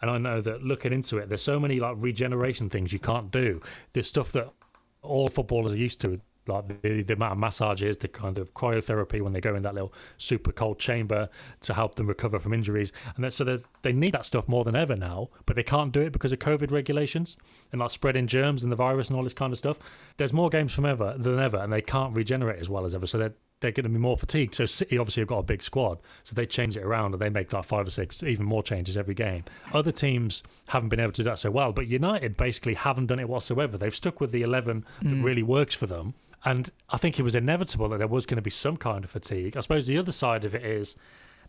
[0.00, 3.30] And I know that looking into it, there's so many like regeneration things you can't
[3.30, 3.60] do.
[3.92, 4.50] There's stuff that
[5.02, 9.20] all footballers are used to like the, the amount of massages, the kind of cryotherapy
[9.20, 11.28] when they go in that little super cold chamber
[11.60, 13.44] to help them recover from injuries, and that, so
[13.82, 16.38] they need that stuff more than ever now, but they can't do it because of
[16.38, 17.36] COVID regulations
[17.72, 19.78] and like spreading germs and the virus and all this kind of stuff.
[20.16, 23.06] There's more games from ever than ever, and they can't regenerate as well as ever.
[23.06, 24.54] So they're they're going to be more fatigued.
[24.54, 27.28] So City obviously have got a big squad, so they change it around and they
[27.28, 29.44] make like five or six, even more changes every game.
[29.74, 33.18] Other teams haven't been able to do that so well, but United basically haven't done
[33.18, 33.76] it whatsoever.
[33.76, 35.22] They've stuck with the eleven that Mm.
[35.24, 38.42] really works for them, and I think it was inevitable that there was going to
[38.42, 39.56] be some kind of fatigue.
[39.56, 40.96] I suppose the other side of it is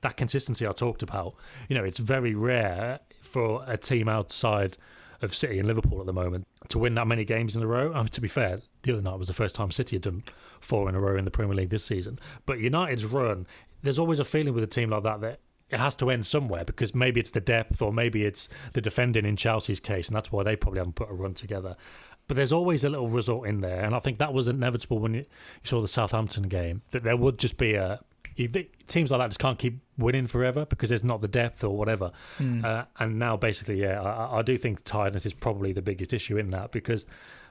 [0.02, 1.36] that consistency I talked about.
[1.70, 4.78] You know, it's very rare for a team outside
[5.22, 7.94] of City and Liverpool at the moment to win that many games in a row.
[7.94, 10.24] Um, to be fair, the other night was the first time City had done
[10.60, 12.20] four in a row in the Premier League this season.
[12.46, 13.46] But United's run,
[13.84, 16.66] there's always a feeling with a team like that that it has to end somewhere
[16.66, 20.32] because maybe it's the depth or maybe it's the defending in Chelsea's case, and that's
[20.32, 21.78] why they probably haven't put a run together.
[22.32, 25.16] But there's always a little result in there, and I think that was inevitable when
[25.16, 25.26] you, you
[25.66, 28.00] saw the Southampton game that there would just be a
[28.88, 32.14] teams like that just can't keep winning forever because there's not the depth or whatever.
[32.40, 32.64] Mm.
[32.64, 36.38] Uh, and now, basically, yeah, I, I do think tiredness is probably the biggest issue
[36.38, 37.06] in that because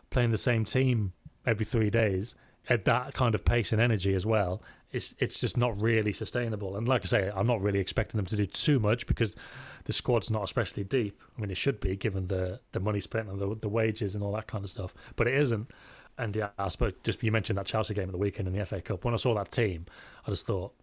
[0.09, 1.12] playing the same team
[1.45, 2.35] every three days
[2.68, 6.77] at that kind of pace and energy as well, it's it's just not really sustainable.
[6.77, 9.37] And like I say, I'm not really expecting them to do too much because
[9.85, 11.20] the squad's not especially deep.
[11.37, 14.25] I mean, it should be given the the money spent and the the wages and
[14.25, 15.70] all that kind of stuff, but it isn't.
[16.18, 18.66] And yeah, I suppose just you mentioned that Chelsea game at the weekend in the
[18.66, 19.05] FA Cup.
[19.05, 19.87] When I saw that team,
[20.27, 20.75] I just thought,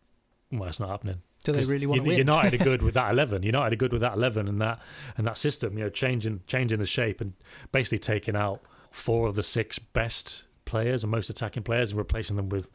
[0.51, 1.21] well, it's not happening.
[1.43, 2.17] Do they really want to win?
[2.17, 3.43] United are good with that eleven.
[3.43, 4.79] United are good with that eleven and that
[5.17, 5.77] and that system.
[5.77, 7.33] You know, changing changing the shape and
[7.71, 12.35] basically taking out four of the six best players and most attacking players and replacing
[12.35, 12.69] them with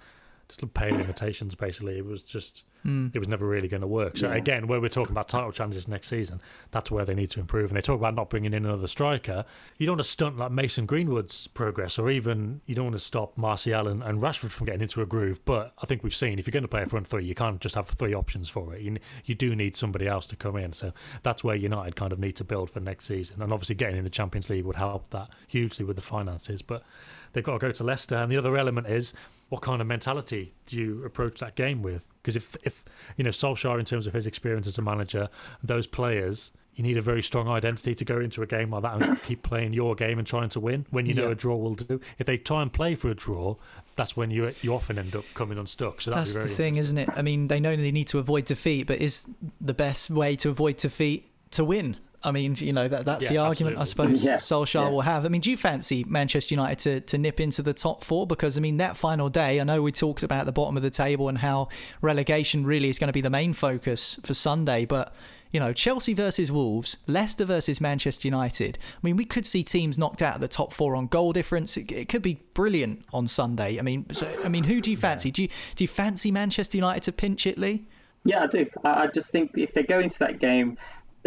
[0.49, 1.55] just pale imitations.
[1.55, 3.15] Basically, it was just Mm.
[3.15, 4.17] it was never really going to work.
[4.17, 4.35] So Yeah.
[4.35, 6.41] again, where we're talking about title challenges next season,
[6.73, 7.71] that's where they need to improve.
[7.71, 9.45] And they talk about not bringing in another striker.
[9.79, 13.03] You don't want to stunt like Mason Greenwood's progress, or even you don't want to
[13.05, 15.45] stop Martial and, and Rashford from getting into a groove.
[15.45, 17.61] But I think we've seen if you're going to play a front three, you can't
[17.61, 18.81] just have three options for it.
[18.81, 20.73] You you do need somebody else to come in.
[20.73, 23.43] So that's where United kind of need to build for next season.
[23.43, 26.63] And obviously, getting in the Champions League would help that hugely with the finances.
[26.63, 26.83] But
[27.33, 28.17] they've got to go to Leicester.
[28.17, 29.15] And the other element is
[29.49, 32.07] what kind of mentality do you approach that game with?
[32.23, 32.85] Because if, if
[33.17, 35.29] you know Solskjaer, in terms of his experience as a manager,
[35.63, 39.03] those players, you need a very strong identity to go into a game like that
[39.03, 40.87] and keep playing your game and trying to win.
[40.91, 41.33] When you know Yeah.
[41.33, 42.01] a draw will do.
[42.19, 43.57] If they try and play for a draw,
[43.95, 46.01] that's when you you often end up coming unstuck.
[46.01, 47.11] So That's be the thing, isn't it?
[47.15, 49.29] I mean, they know they need to avoid defeat, but is
[49.61, 51.99] the best way to avoid defeat to win?
[52.25, 54.89] I mean, you know that that's Yeah, the argument I suppose Yeah, Solskjaer yeah.
[54.89, 55.25] will have.
[55.25, 58.27] I mean, do you fancy Manchester United to, to nip into the top four?
[58.27, 60.91] Because I mean, that final day, I know we talked about the bottom of the
[60.91, 61.69] table and how
[62.01, 65.15] relegation really is going to be the main focus for Sunday, but
[65.51, 68.79] you know, Chelsea versus Wolves, Leicester versus Manchester United.
[68.95, 71.77] I mean, we could see teams knocked out of the top four on goal difference.
[71.77, 73.79] It, it could be brilliant on Sunday.
[73.79, 75.31] I mean, so I mean, who do you fancy?
[75.31, 77.85] Do you do you fancy Manchester United to pinch it, Lee?
[78.25, 78.67] Yeah, I do.
[78.85, 80.79] I, I just think if they go into that game,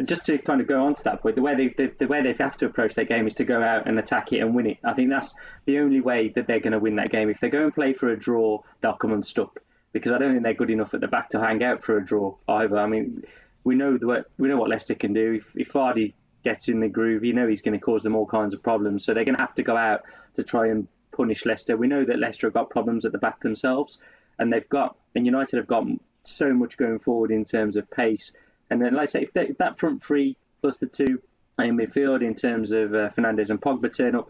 [0.04, 2.22] just to kind of go on to that point, the way they the, the way
[2.22, 4.68] they have to approach their game is to go out and attack it and win
[4.68, 4.78] it.
[4.84, 5.34] I think that's
[5.66, 7.30] the only way that they're going to win that game.
[7.30, 9.62] If they go and play for a draw, they'll come unstuck
[9.94, 12.04] because I don't think they're good enough at the back to hang out for a
[12.04, 12.78] draw either.
[12.78, 13.24] I mean,
[13.64, 15.34] we know the we know what Leicester can do.
[15.34, 18.26] If, if Vardy gets in the groove, you know he's going to cause them all
[18.26, 19.06] kinds of problems.
[19.06, 20.02] So they're going to have to go out
[20.36, 21.78] to try and punish Leicester.
[21.78, 24.00] We know that Leicester have got problems at the back themselves,
[24.38, 25.86] and they've got and United have got
[26.24, 28.34] so much going forward in terms of pace.
[28.70, 31.22] And then, like I say, if, they, if that front three plus the two
[31.60, 34.30] in midfield in terms of uh, Fernandes and Pogba turn up,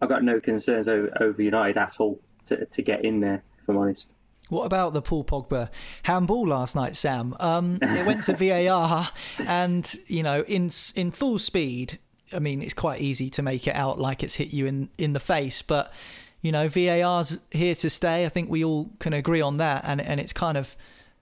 [0.00, 3.42] I've got no concerns over, over United at all to, to get in there.
[3.62, 4.12] If I'm honest.
[4.48, 5.68] What about the Paul Pogba
[6.02, 7.36] handball last night, Sam?
[7.38, 11.98] Um, it went to VAR, and you know, in in full speed.
[12.32, 15.12] I mean, it's quite easy to make it out like it's hit you in in
[15.12, 15.92] the face, but
[16.42, 18.24] you know, VAR's here to stay.
[18.24, 20.76] I think we all can agree on that, and and it's kind of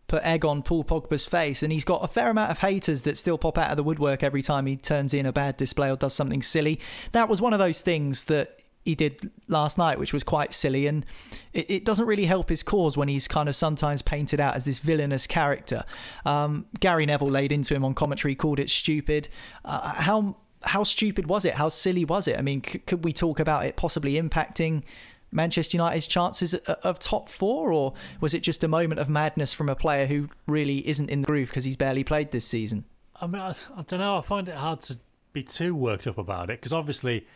[0.08, 3.16] put egg on Paul Pogba's face, and he's got a fair amount of haters that
[3.16, 5.96] still pop out of the woodwork every time he turns in a bad display or
[5.96, 6.80] does something silly.
[7.12, 10.86] That was one of those things that he did last night, which was quite silly,
[10.86, 11.04] and
[11.52, 14.64] it, it doesn't really help his cause when he's kind of sometimes painted out as
[14.64, 15.84] this villainous character.
[16.24, 19.28] Um, Gary Neville laid into him on commentary, called it stupid.
[19.64, 21.54] Uh, how how stupid was it?
[21.54, 22.36] How silly was it?
[22.36, 24.82] I mean, c- could we talk about it possibly impacting
[25.30, 29.52] Manchester United's chances of, of top four, or was it just a moment of madness
[29.52, 32.84] from a player who really isn't in the groove because he's barely played this season?
[33.20, 34.18] I mean, I, I don't know.
[34.18, 34.98] I find it hard to
[35.32, 37.26] be too worked up about it because obviously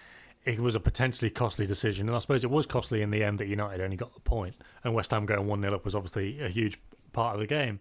[0.45, 3.39] it was a potentially costly decision, and I suppose it was costly in the end
[3.39, 6.41] that United only got the point, and West Ham going one 0 up was obviously
[6.41, 6.79] a huge
[7.13, 7.81] part of the game.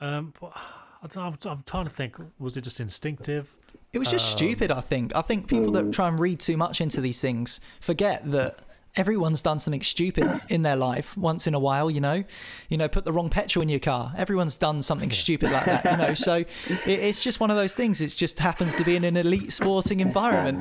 [0.00, 2.16] Um, but I don't know, I'm, I'm trying to think.
[2.38, 3.56] Was it just instinctive?
[3.92, 5.14] It was just Um, stupid, I think.
[5.14, 8.60] I think people that try and read too much into these things forget that
[8.96, 12.24] everyone's done something stupid in their life once in a while you know?
[12.68, 14.12] You know put the wrong petrol in your car.
[14.16, 16.14] Everyone's done something stupid like that you know?
[16.14, 16.48] So it,
[16.86, 18.00] it's just one of those things.
[18.00, 20.60] It just happens to be in an elite sporting environment.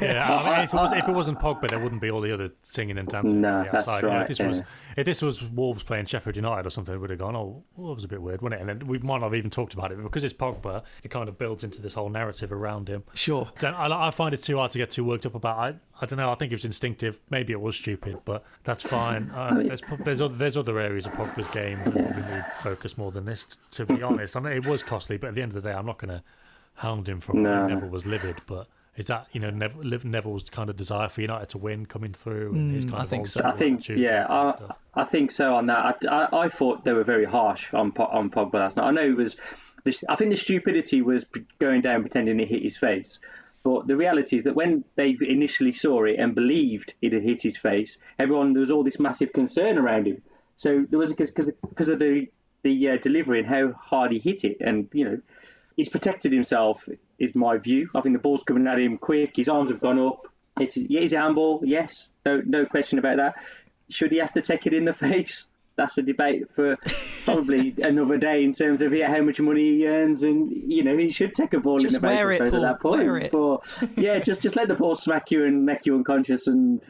[0.00, 0.40] Yeah.
[0.46, 2.52] I mean, if, it was, if it wasn't Pogba there wouldn't be all the other
[2.62, 4.02] singing and dancing No, on the that's outside.
[4.04, 4.48] You know, if this yeah.
[4.48, 4.62] was
[4.96, 7.88] if this was Wolves playing Sheffield United or something it would have gone oh well,
[7.88, 8.68] that was a bit weird wasn't it?
[8.68, 11.10] And then we might not have even talked about it but because it's Pogba it
[11.10, 13.04] kind of builds into this whole narrative around him.
[13.14, 13.50] Sure.
[13.58, 15.58] Then I, I find it too hard to get too worked up about.
[15.58, 16.30] I, I don't know.
[16.30, 17.20] I think it was instinctive.
[17.30, 19.30] Maybe it was stupid, but that's fine.
[19.30, 22.96] Uh, there's prob- there's other, there's other areas of Pogba's game that probably need focus
[22.98, 23.46] more than this.
[23.72, 25.74] To be honest, I mean it was costly, but at the end of the day,
[25.74, 26.22] I'm not going to
[26.74, 27.40] hound him for it.
[27.40, 27.66] No.
[27.66, 31.20] Neville was livid, but is that you know Nev- Liv- Neville's kind of desire for
[31.20, 32.54] United to win coming through?
[32.54, 33.42] And his Mm, kind I of think so.
[33.44, 35.00] I think, yeah, that kind of I.
[35.02, 36.04] I think so on that.
[36.08, 38.86] I, I, I thought they were very harsh on on Pogba last night.
[38.86, 39.36] I know it was,
[40.08, 41.24] I think the stupidity was
[41.58, 43.18] going down pretending it hit his face.
[43.66, 47.42] But the reality is that when they initially saw it and believed it had hit
[47.42, 50.22] his face, everyone there was all this massive concern around him.
[50.54, 52.28] So there was because because of the
[52.62, 55.20] the uh, delivery and how hard he hit it, and you know
[55.74, 56.88] he's protected himself.
[57.18, 57.90] Is my view.
[57.92, 59.34] I think the ball's coming at him quick.
[59.34, 60.28] His arms have gone up.
[60.60, 61.62] It's yeah, he's a handball.
[61.64, 63.34] Yes, no no question about that.
[63.88, 65.46] Should he have to take it in the face?
[65.76, 66.76] That's a debate for
[67.24, 70.96] probably another day in terms of yeah, how much money he earns, and you know
[70.96, 72.80] he should take a ball Just in the face wear I it, Paul, at that
[72.80, 73.30] point.
[73.30, 76.80] But yeah, just just let the ball smack you and make you unconscious, and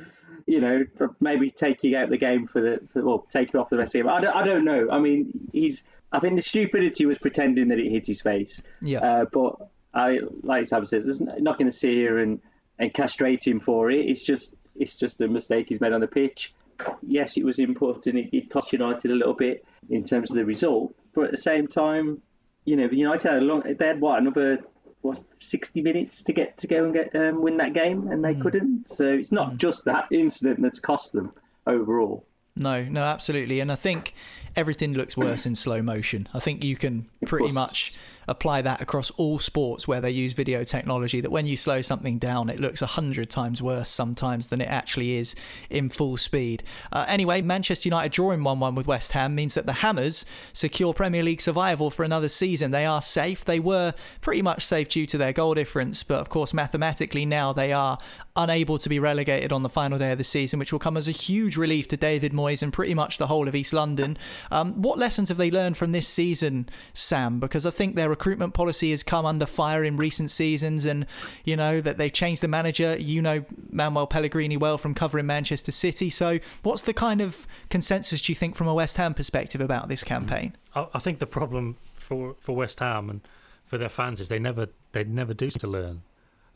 [0.47, 0.85] you know
[1.21, 3.77] maybe take you out of the game for the for, well take you off the
[3.77, 4.09] rest of the game.
[4.09, 4.89] I don't, I don't know.
[4.91, 8.63] I mean he's I think the stupidity was pretending that it hit his face.
[8.81, 9.01] Yeah.
[9.01, 12.41] Uh, but I like Sam says, n- not going to sit here and,
[12.79, 14.07] and castrate him for it.
[14.07, 16.55] It's just it's just a mistake he's made on the pitch.
[17.03, 18.17] Yes, it was important.
[18.17, 21.37] It, it cost United a little bit in terms of the result, but at the
[21.37, 22.21] same time,
[22.65, 23.63] you know, United had a long.
[23.63, 24.59] They had what another
[25.03, 28.35] what sixty minutes to get to go and get um, win that game, and they
[28.35, 28.89] couldn't.
[28.89, 31.33] So it's not just that incident that's cost them
[31.67, 32.27] overall.
[32.57, 33.61] No, no, absolutely.
[33.61, 34.15] And I think
[34.57, 36.27] everything looks worse in slow motion.
[36.33, 37.93] I think you can pretty much
[38.29, 42.19] apply that across all sports where they use video technology that when you slow something
[42.19, 45.35] down, it looks a hundred times worse sometimes than it actually is
[45.71, 46.63] in full speed.
[46.93, 50.95] Uh, anyway, Manchester United drawing 1 1 with West Ham means that the Hammers secure
[50.95, 52.71] Premier League survival for another season.
[52.71, 53.45] They are safe.
[53.45, 57.53] They were pretty much safe due to their goal difference, but of course, mathematically now
[57.53, 57.99] they are
[58.37, 61.09] unable to be relegated on the final day of the season, which will come as
[61.09, 64.19] a huge relief to David Moyes and pretty much the whole of East London.
[64.51, 67.41] Um, what lessons have they learned from this season, Sam?
[67.41, 71.07] Because I think their recruitment policy has come under fire in recent seasons, and
[71.45, 72.97] you know that they've changed the manager.
[72.99, 76.09] You know Manuel Pellegrini well from covering Manchester City.
[76.09, 79.89] So, what's the kind of consensus do you think from a West Ham perspective about
[79.89, 80.57] this campaign?
[80.75, 83.21] I, think the problem for for West Ham and
[83.65, 86.03] for their fans is they never they never do to learn.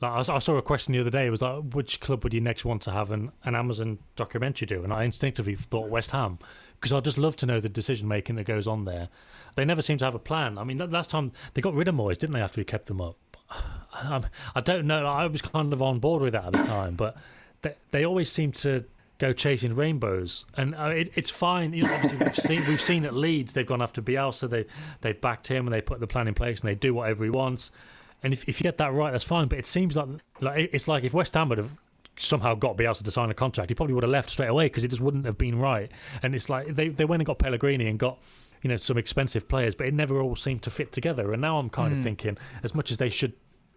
[0.01, 1.27] Like I saw a question the other day.
[1.27, 4.64] It was like, which club would you next want to have an, an Amazon documentary
[4.66, 4.83] do?
[4.83, 6.38] And I instinctively thought West Ham
[6.81, 9.09] because I'd just love to know the decision making that goes on there.
[9.55, 10.57] They never seem to have a plan.
[10.57, 12.40] I mean, that last time they got rid of Moyes, didn't they?
[12.40, 13.16] After he kept them up,
[14.03, 15.07] um, I don't know.
[15.07, 17.16] I was kind of on board with that at the time, but
[17.62, 18.85] they, they always seem to
[19.19, 21.75] go chasing rainbows, and uh, it, it's fine.
[21.75, 24.64] You know, obviously we've seen we've seen at Leeds they've gone after Bielsa, they
[25.03, 27.31] they've backed him and they put the plan in place and they do whatever he
[27.31, 27.71] wants.
[28.23, 29.49] And if, if you get that right, that's fine.
[29.49, 30.09] But it seems like
[30.40, 31.77] like it's like if West Ham would have
[32.22, 34.85] somehow got Bielsa to sign a contract, he probably would have left straight away because
[34.85, 35.90] it just wouldn't have been right.
[36.22, 38.18] And it's like they they went and got Pellegrini and got
[38.62, 41.33] you know some expensive players, but it never all seemed to fit together.
[41.33, 42.04] And now I'm kind of hmm.
[42.04, 43.33] thinking, as much as they should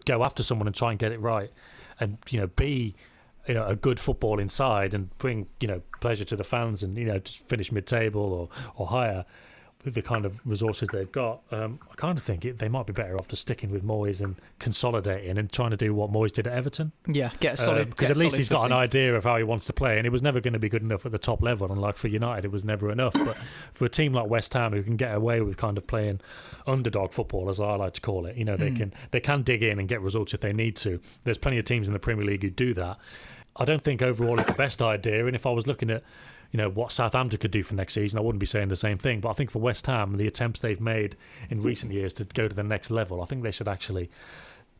[0.05, 1.51] go after someone and try and get it right,
[1.99, 2.95] and you know be
[3.47, 6.97] you know a good football inside and bring you know pleasure to the fans and
[6.97, 9.25] you know just finish mid table or or higher
[9.85, 11.41] the kind of resources they've got.
[11.51, 14.21] Um, I kind of think it, they might be better off just sticking with Moyes
[14.21, 16.91] and consolidating and trying to do what Moyes did at Everton.
[17.07, 17.89] Yeah, get a solid.
[17.89, 20.07] because get at least he's got an idea of how he wants to play, and
[20.07, 21.71] it was never going to be good enough at the top level.
[21.71, 23.13] And like for United, it was never enough.
[23.13, 23.37] But
[23.73, 26.21] for a team like West Ham, who can get away with kind of playing
[26.65, 28.75] underdog football, as I like to call it, you know, they Hmm.
[28.77, 30.99] can they can dig in and get results if they need to.
[31.23, 32.97] There's plenty of teams in the Premier League who do that.
[33.55, 35.25] I don't think overall it's the best idea.
[35.27, 36.03] And if I was looking at
[36.53, 38.99] you know what Southampton could do for next season, I wouldn't be saying the same
[38.99, 39.19] thing.
[39.19, 41.17] But I think for West Ham, the attempts they've made
[41.49, 44.09] in recent years to go to the next level, I think they should actually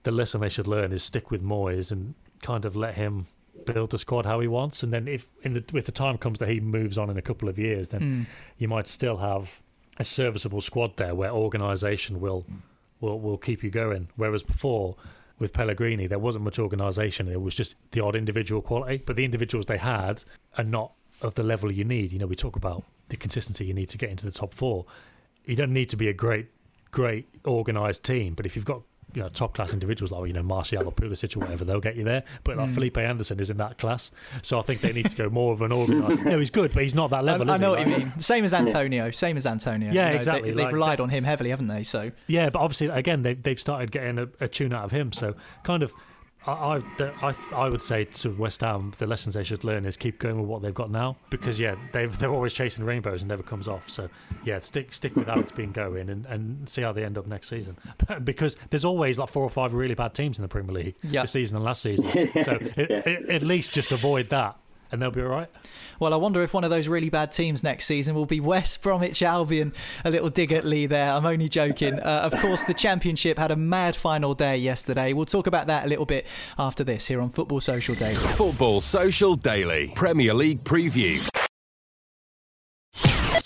[0.03, 3.25] the lesson they should learn is stick with Moyes and kind of let him
[3.65, 4.83] build the squad how he wants.
[4.83, 7.21] And then if in the if the time comes that he moves on in a
[7.21, 8.23] couple of years, then hmm.
[8.57, 9.59] you might still have
[9.97, 12.45] a serviceable squad there where organisation will
[12.99, 14.09] will will keep you going.
[14.15, 14.95] Whereas before
[15.39, 17.27] with Pellegrini, there wasn't much organisation.
[17.27, 20.23] It was just the odd individual quality, but the individuals they had
[20.57, 22.11] are not of the level you need.
[22.11, 24.85] You know, we talk about the consistency you need to get into the top four.
[25.45, 26.47] You don't need to be a great,
[26.91, 28.81] great organised team, but if you've got
[29.13, 31.95] you know, top class individuals like you know Martial or Pulisic or whatever, they'll get
[31.95, 32.23] you there.
[32.43, 32.73] But like Mm.
[32.73, 34.09] Felipe Anderson is in that class,
[34.41, 36.23] so I think they need to go more of an organised.
[36.25, 37.51] no, he's good, but he's not that level.
[37.51, 37.83] I, I know he?
[37.85, 38.13] what you mean.
[38.19, 39.11] Same as Antonio.
[39.11, 39.91] Same as Antonio.
[39.91, 41.83] Yeah, You know, exactly, They, have like relied on him heavily, haven't they?
[41.83, 45.11] So Yeah, but obviously, again, they've they've started getting a, a tune out of him.
[45.11, 45.93] So kind of,
[46.51, 46.81] I
[47.21, 50.39] I, I would say to West Ham, the lessons they should learn is keep going
[50.39, 51.61] with what they've got now because mm.
[51.61, 53.89] yeah, they've they're always chasing rainbows and never comes off.
[53.89, 54.09] So
[54.43, 57.27] yeah, stick stick with how it's been going and, and see how they end up
[57.27, 57.77] next season.
[58.23, 61.23] because there's always like four or five really bad teams in the Premier League Yeah.
[61.23, 62.03] this season and last season.
[62.43, 64.57] So it, it, at least just avoid that.
[64.93, 65.49] And they'll be all right.
[65.99, 68.83] Well, I wonder if one of those really bad teams next season will be West
[68.83, 69.73] Bromwich Albion.
[70.05, 71.09] A little dig at Lee there.
[71.09, 71.99] I'm only joking.
[72.13, 75.13] Uh, of course, the Championship had a mad final day yesterday.
[75.13, 76.27] We'll talk about that a little bit
[76.59, 78.15] after this here on Football Social Daily.
[78.15, 81.42] Football Social Daily Premier League Preview.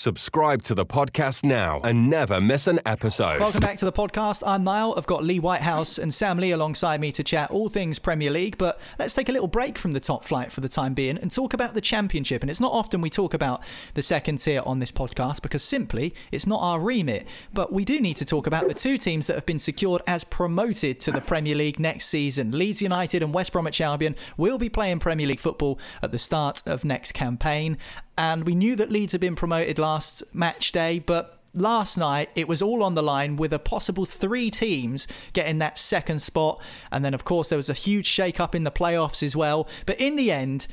[0.07, 3.41] Subscribe to the podcast now and never miss an episode.
[3.41, 4.41] Welcome back to the podcast.
[4.47, 4.93] I'm Niall.
[4.95, 8.57] I've got Lee Whitehouse and Sam Lee alongside me to chat all things Premier League.
[8.57, 11.29] But let's take a little break from the top flight for the time being and
[11.29, 12.41] talk about the Championship.
[12.41, 13.61] And it's not often we talk about
[13.95, 17.27] the second tier on this podcast because simply it's not our remit.
[17.53, 20.23] But we do need to talk about the two teams that have been secured as
[20.23, 22.57] promoted to the Premier League next season.
[22.57, 26.65] Leeds United and West Bromwich Albion will be playing Premier League football at the start
[26.65, 27.77] of next campaign.
[28.17, 32.47] And we knew that Leeds had been promoted last match day, but last night it
[32.47, 36.61] was all on the line with a possible three teams getting that second spot.
[36.91, 39.67] And then, of course, there was a huge shake up in the playoffs as well.
[39.85, 40.67] But in the end,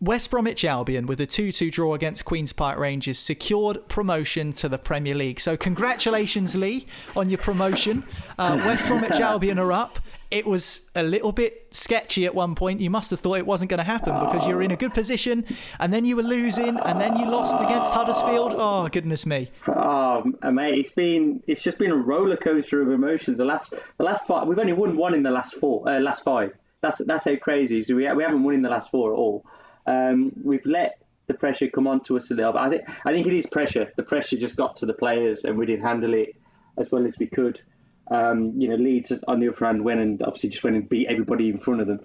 [0.00, 4.68] West Bromwich Albion, with a 2 2 draw against Queen's Park Rangers, secured promotion to
[4.68, 5.40] the Premier League.
[5.40, 6.86] So, congratulations, Lee,
[7.16, 8.04] on your promotion.
[8.38, 10.00] Uh, West Bromwich Albion are up.
[10.30, 12.80] It was a little bit sketchy at one point.
[12.80, 14.92] You must have thought it wasn't going to happen because you were in a good
[14.92, 15.44] position
[15.78, 18.54] and then you were losing and then you lost against Huddersfield.
[18.56, 19.50] Oh, goodness me.
[19.68, 23.38] Oh, mate, it's been it's just been a roller coaster of emotions.
[23.38, 26.24] The last the last five, we've only won one in the last four, uh, last
[26.24, 26.52] five.
[26.80, 27.82] That's that's how crazy.
[27.84, 29.46] So we we haven't won in the last four at all.
[29.86, 32.52] Um, we've let the pressure come on to us a little.
[32.52, 33.92] But I think I think it is pressure.
[33.96, 36.36] The pressure just got to the players, and we didn't handle it
[36.76, 37.60] as well as we could.
[38.10, 41.06] Um, you know, Leeds on the other hand went and obviously just went and beat
[41.08, 42.00] everybody in front of them.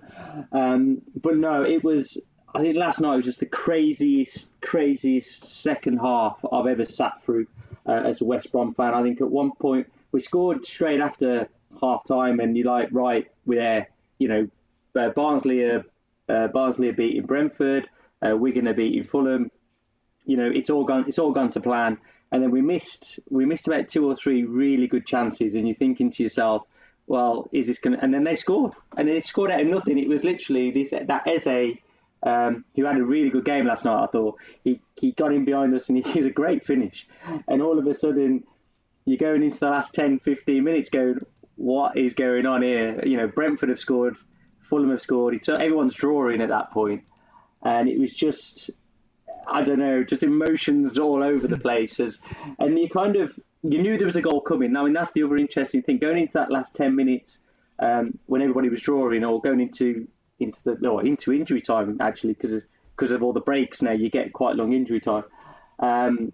[0.52, 2.18] Um, but no, it was.
[2.54, 7.46] I think last night was just the craziest, craziest second half I've ever sat through
[7.86, 8.96] uh, as a West Brom fan.
[8.96, 11.48] I think at one point we scored straight after
[11.80, 13.90] half time, and you're like, right, we're there.
[14.18, 14.48] You know,
[15.00, 15.86] uh, Barnsley are
[16.30, 17.90] uh, Barnsley are beating Brentford,
[18.26, 19.52] uh, Wigan are beating Fulham.
[20.26, 21.06] You know, it's all gone.
[21.08, 21.98] It's all gone to plan.
[22.32, 25.76] And then we missed we missed about two or three really good chances, and you're
[25.76, 26.64] thinking to yourself,
[27.08, 27.98] well, is this going?
[27.98, 28.04] to...
[28.04, 29.98] And then they scored, and they scored out of nothing.
[29.98, 31.78] It was literally this that Eze,
[32.22, 34.04] um, who had a really good game last night.
[34.04, 37.08] I thought he he got in behind us, and he had a great finish.
[37.48, 38.44] And all of a sudden,
[39.06, 41.20] you're going into the last 10, 15 minutes, going,
[41.56, 43.04] what is going on here?
[43.06, 44.16] You know, Brentford have scored,
[44.70, 45.34] Fulham have scored.
[45.34, 47.04] It's, everyone's drawing at that point,
[47.64, 48.72] and it was just.
[49.48, 52.00] I don't know, just emotions all over the place.
[52.00, 52.20] As,
[52.60, 54.74] and you kind of you knew there was a goal coming.
[54.74, 55.98] Now I mean, that's the other interesting thing.
[55.98, 57.40] Going into that last ten minutes,
[57.80, 60.08] um, when everybody was drawing, or going into
[60.40, 62.62] into the or into injury time actually, because
[62.96, 65.24] because of all the breaks now, you get quite long injury time.
[65.80, 66.34] Um,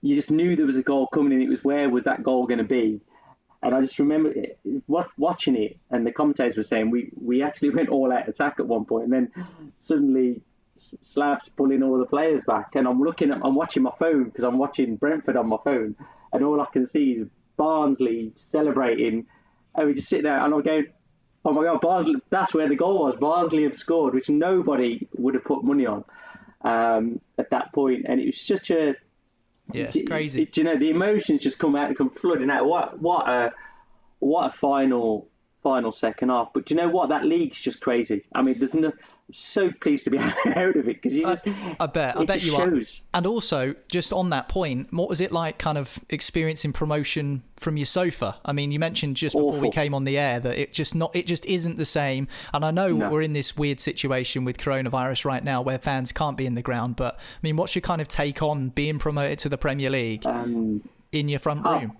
[0.00, 2.46] you just knew there was a goal coming, and it was where was that goal
[2.46, 3.02] going to be?
[3.62, 7.42] And I just remember it, what, watching it, and the commentators were saying we we
[7.42, 9.32] actually went all out attack at one point, and then
[9.76, 10.42] suddenly
[10.76, 14.44] Slav's pulling all the players back, and I'm looking at, I'm watching my phone because
[14.44, 15.96] I'm watching Brentford on my phone,
[16.32, 17.24] and all I can see is
[17.56, 19.26] Barnsley celebrating,
[19.74, 20.86] and we just sit there, and I'm going,
[21.44, 23.16] oh my god, Barnsley, that's where the goal was.
[23.16, 26.04] Barnsley have scored, which nobody would have put money on
[26.62, 28.94] um, at that point, and it was such a
[29.72, 30.46] Yeah, it's crazy.
[30.46, 32.66] do you know the emotions just come out, and come flooding out.
[32.66, 33.52] What what a
[34.20, 35.28] what a final
[35.68, 36.48] final second half.
[36.54, 37.10] But do you know what?
[37.10, 38.24] That league's just crazy.
[38.34, 38.88] I mean, there's no.
[38.88, 41.46] I'm so pleased to be out of it because you just.
[41.78, 42.16] I bet.
[42.16, 43.02] I bet you shows.
[43.12, 43.18] are.
[43.18, 47.76] And also, just on that point, what was it like, kind of experiencing promotion from
[47.76, 48.36] your sofa?
[48.46, 51.14] I mean, you mentioned just before we came on the air that it just not,
[51.14, 52.28] it just isn't the same.
[52.54, 53.10] And I know No.
[53.10, 56.62] we're in this weird situation with coronavirus right now, where fans can't be in the
[56.62, 56.96] ground.
[56.96, 60.24] But I mean, what's your kind of take on being promoted to the Premier League
[60.24, 61.96] Um, in your front oh, room?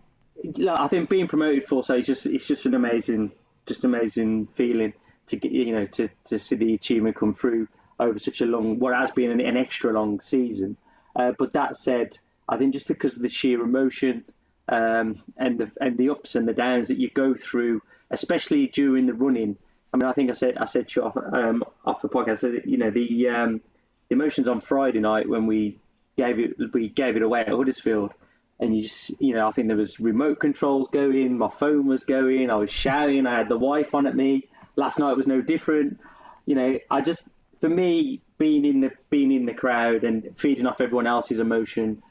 [0.69, 3.33] I think being promoted for so it's just it's just an amazing
[3.69, 4.93] just amazing feeling
[5.27, 7.69] to get you know to, to see the achievement come through
[8.01, 10.77] over such a long what has been an, an extra long season.
[11.15, 12.17] Uh, but that said,
[12.49, 14.25] I think just because of the sheer emotion
[14.69, 19.07] um, and the and the ups and the downs that you go through, especially during
[19.07, 19.57] the running.
[19.93, 22.67] I mean, I think I said I said to you off, um, off the podcast.
[22.67, 23.61] You know the um,
[24.09, 25.79] the emotions on Friday night when we
[26.17, 28.13] gave it we gave it away at Huddersfield.
[28.61, 32.05] And you just, you know, I think there was remote controls going, my phone was
[32.05, 34.49] going, I was shouting, I had the wife on at me.
[34.77, 36.01] Last night was no different.
[36.47, 37.29] You know, I just,
[37.61, 42.03] for me, being in the being in the crowd and feeding off everyone else's emotion,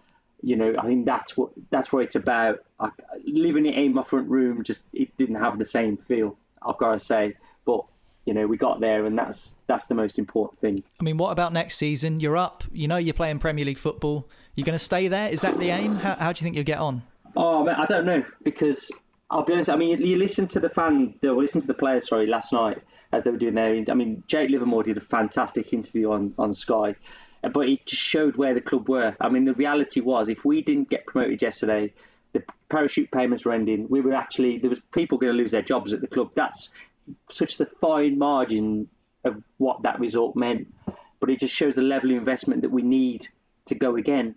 [0.41, 2.63] you know, I think that's what that's what it's about.
[2.79, 2.89] I,
[3.25, 6.37] living it in my front room, just it didn't have the same feel.
[6.61, 7.35] I've got to say,
[7.65, 7.85] but
[8.27, 10.83] you know, we got there, and that's that's the most important thing.
[10.99, 12.19] I mean, what about next season?
[12.19, 12.65] You're up.
[12.73, 14.27] You know, you're playing Premier League football.
[14.55, 15.29] You're going to stay there.
[15.29, 15.95] Is that the aim?
[15.95, 17.03] How, how do you think you'll get on?
[17.37, 18.91] Oh, man, I don't know because
[19.29, 19.69] I'll be honest.
[19.69, 22.09] I mean, you listen to the fan, or listen to the players.
[22.09, 22.79] Sorry, last night
[23.13, 23.85] as they were doing their.
[23.89, 26.95] I mean, Jake Livermore did a fantastic interview on on Sky,
[27.41, 29.15] but it just showed where the club were.
[29.21, 31.93] I mean, the reality was if we didn't get promoted yesterday,
[32.33, 33.87] the parachute payments were ending.
[33.87, 36.31] We were actually there was people going to lose their jobs at the club.
[36.35, 36.69] That's
[37.29, 38.87] such the fine margin
[39.23, 40.73] of what that result meant.
[41.19, 43.27] But it just shows the level of investment that we need
[43.65, 44.35] to go again.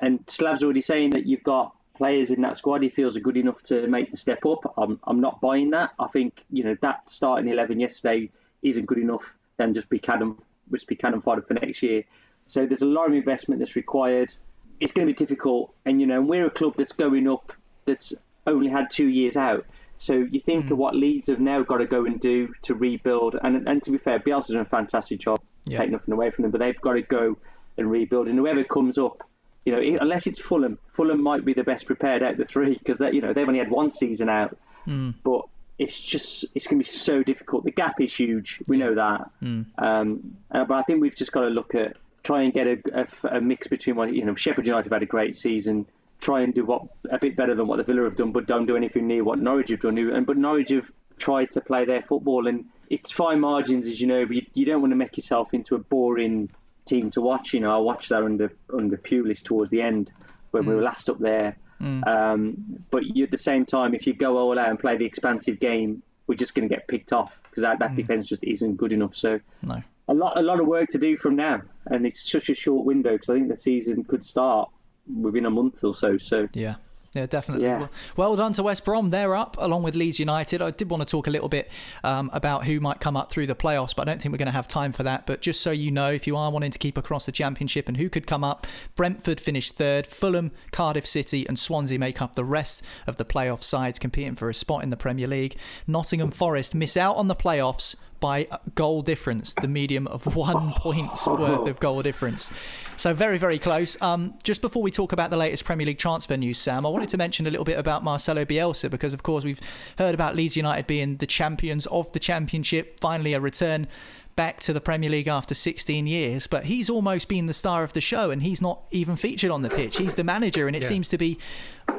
[0.00, 3.36] And Slav's already saying that you've got players in that squad he feels are good
[3.36, 4.74] enough to make the step up.
[4.76, 5.90] I'm, I'm not buying that.
[5.98, 8.30] I think you know that starting eleven yesterday
[8.62, 9.36] isn't good enough.
[9.56, 10.36] Then just be cannon,
[10.70, 12.04] just be cannon fodder for next year.
[12.46, 14.34] So there's a lot of investment that's required.
[14.80, 17.52] It's going to be difficult, and you know we're a club that's going up
[17.84, 18.14] that's
[18.46, 19.66] only had two years out.
[20.02, 20.72] So you think mm.
[20.72, 23.36] of what Leeds have now got to go and do to rebuild.
[23.40, 25.78] And and to be fair, Bielsa's done a fantastic job, yeah.
[25.78, 27.38] take nothing away from them, but they've got to go
[27.78, 28.26] and rebuild.
[28.26, 29.22] And whoever comes up,
[29.64, 32.76] you know, unless it's Fulham, Fulham might be the best prepared out of the three
[32.76, 34.58] because they, you know they've only had one season out.
[34.88, 35.14] Mm.
[35.22, 35.42] But
[35.78, 37.62] it's just it's going to be so difficult.
[37.62, 38.60] The gap is huge.
[38.66, 39.30] We know that.
[39.40, 39.66] Mm.
[39.78, 42.78] Um, uh, but I think we've just got to look at try and get a,
[43.22, 44.34] a, a mix between what you know.
[44.34, 45.86] Sheffield United have had a great season
[46.22, 48.64] try and do what a bit better than what the Villa have done, but don't
[48.64, 49.98] do anything near what Norwich have done.
[49.98, 54.06] And but Norwich have tried to play their football, and it's fine margins, as you
[54.06, 54.24] know.
[54.24, 56.48] But you, you don't want to make yourself into a boring
[56.86, 57.52] team to watch.
[57.52, 60.10] You know, I watched that under under Pulis towards the end
[60.52, 60.68] when mm.
[60.68, 61.56] we were last up there.
[61.80, 62.06] Mm.
[62.06, 65.04] Um, but you, at the same time, if you go all out and play the
[65.04, 67.96] expansive game, we're just going to get picked off because that, that mm.
[67.96, 69.16] defense just isn't good enough.
[69.16, 69.82] So no.
[70.06, 72.86] a lot a lot of work to do from now, and it's such a short
[72.86, 74.70] window because I think the season could start
[75.06, 76.18] within a month or so.
[76.18, 76.76] So yeah.
[77.14, 77.66] Yeah, definitely.
[77.66, 77.88] Yeah.
[78.16, 79.10] Well, done to West Brom.
[79.10, 80.62] They're up along with Leeds United.
[80.62, 81.70] I did want to talk a little bit
[82.02, 84.46] um, about who might come up through the playoffs, but I don't think we're going
[84.46, 85.26] to have time for that.
[85.26, 87.98] But just so you know, if you are wanting to keep across the Championship and
[87.98, 92.46] who could come up, Brentford finished third, Fulham, Cardiff City, and Swansea make up the
[92.46, 95.58] rest of the playoff sides competing for a spot in the Premier League.
[95.86, 98.46] Nottingham Forest miss out on the playoffs by
[98.76, 102.50] goal difference, the medium of one point's worth of goal difference.
[102.96, 104.00] So very, very close.
[104.00, 107.08] Um, just before we talk about the latest Premier League transfer news, Sam, I wanted
[107.10, 109.60] to mention a little bit about Marcelo Bielsa because, of course, we've
[109.98, 113.00] heard about Leeds United being the champions of the Championship.
[113.00, 113.88] Finally, a return
[114.36, 117.92] back to the Premier League after 16 years, but he's almost been the star of
[117.92, 119.98] the show and he's not even featured on the pitch.
[119.98, 120.88] He's the manager, and it yeah.
[120.88, 121.38] seems to be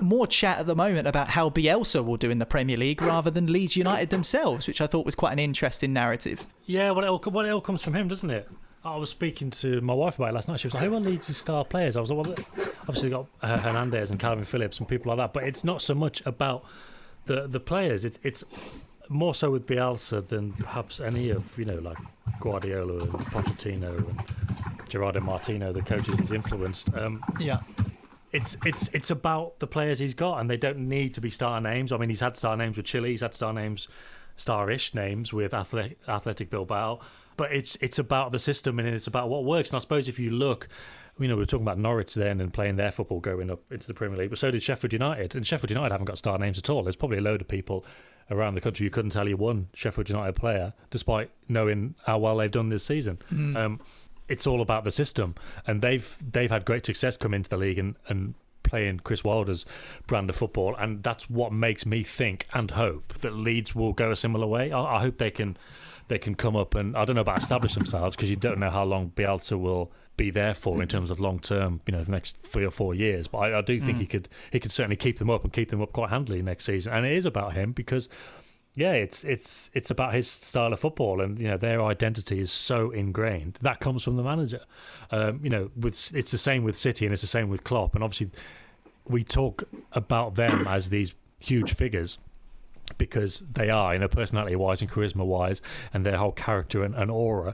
[0.02, 3.30] more chat at the moment about how Bielsa will do in the Premier League rather
[3.30, 6.46] than Leeds United themselves, which I thought was quite an interesting narrative.
[6.66, 8.50] Yeah, well, it all, well, it all comes from him, doesn't it?
[8.86, 10.60] I was speaking to my wife about it last night.
[10.60, 12.36] She was like, "Who are Leeds' star players?" I was like, "Well,
[12.82, 15.96] obviously got uh, Hernandez and Calvin Phillips and people like that, but it's not so
[15.96, 16.66] much about
[17.26, 18.04] the the players.
[18.04, 18.44] It's it's
[19.10, 21.98] more so with Bielsa than perhaps any of you know like
[22.40, 26.94] Guardiola and Pochettino and Gerardo Martino, the coaches he's influenced.
[26.96, 27.60] Um, yeah.
[28.32, 31.62] It's it's it's about the players he's got, and they don't need to be star
[31.62, 31.92] names.
[31.92, 33.88] I mean, he's had star names with Chile, he's had star names,
[34.36, 37.00] starish names with Athletic, Athletic Bilbao,
[37.38, 39.70] but it's it's about the system and it's about what works.
[39.70, 40.68] And I suppose if you look,
[41.20, 43.86] you know, we were talking about Norwich then and playing their football going up into
[43.88, 46.58] the Premier League, but so did Sheffield United, and Sheffield United haven't got star names
[46.58, 46.84] at all.
[46.84, 47.86] There's probably a load of people
[48.30, 52.38] around the country you couldn't tell you one Sheffield United player, despite knowing how well
[52.38, 53.20] they've done this season.
[53.32, 53.56] Mm.
[53.56, 53.80] Um,
[54.28, 55.36] it's all about the system,
[55.68, 59.66] and they've they've had great success come into the league and, and playing Chris Wilder's
[60.08, 64.12] brand of football, and that's what makes me think and hope that Leeds will go
[64.12, 64.72] a similar way.
[64.72, 65.58] I, I hope they can
[66.08, 68.70] they can come up and I don't know about establish themselves because you don't know
[68.70, 72.12] how long Bielsa will be there for in terms of long term, you know, the
[72.12, 73.28] next three or four years.
[73.28, 74.02] But I, I do think mm.
[74.02, 76.66] he could he could certainly keep them up and keep them up quite handily next
[76.66, 76.94] season.
[76.94, 78.10] And it is about him because
[78.76, 82.52] yeah, it's it's it's about his style of football, and you know their identity is
[82.52, 84.62] so ingrained that comes from the manager.
[85.12, 87.94] Um, you know, with it's the same with City, and it's the same with Klopp,
[87.94, 88.32] and obviously
[89.06, 92.18] we talk about them as these huge figures
[92.98, 95.62] because they are, you know, personality wise and charisma wise,
[95.94, 97.54] and their whole character and, and aura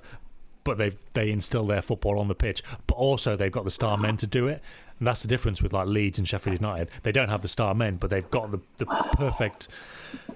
[0.64, 2.64] but they they instill their football on the pitch.
[2.88, 4.62] But also they've got the star men to do it,
[5.00, 6.90] and that's the difference with like Leeds and Sheffield United.
[7.04, 9.68] They don't have the star men, but they've got the the perfect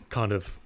[0.10, 0.60] kind of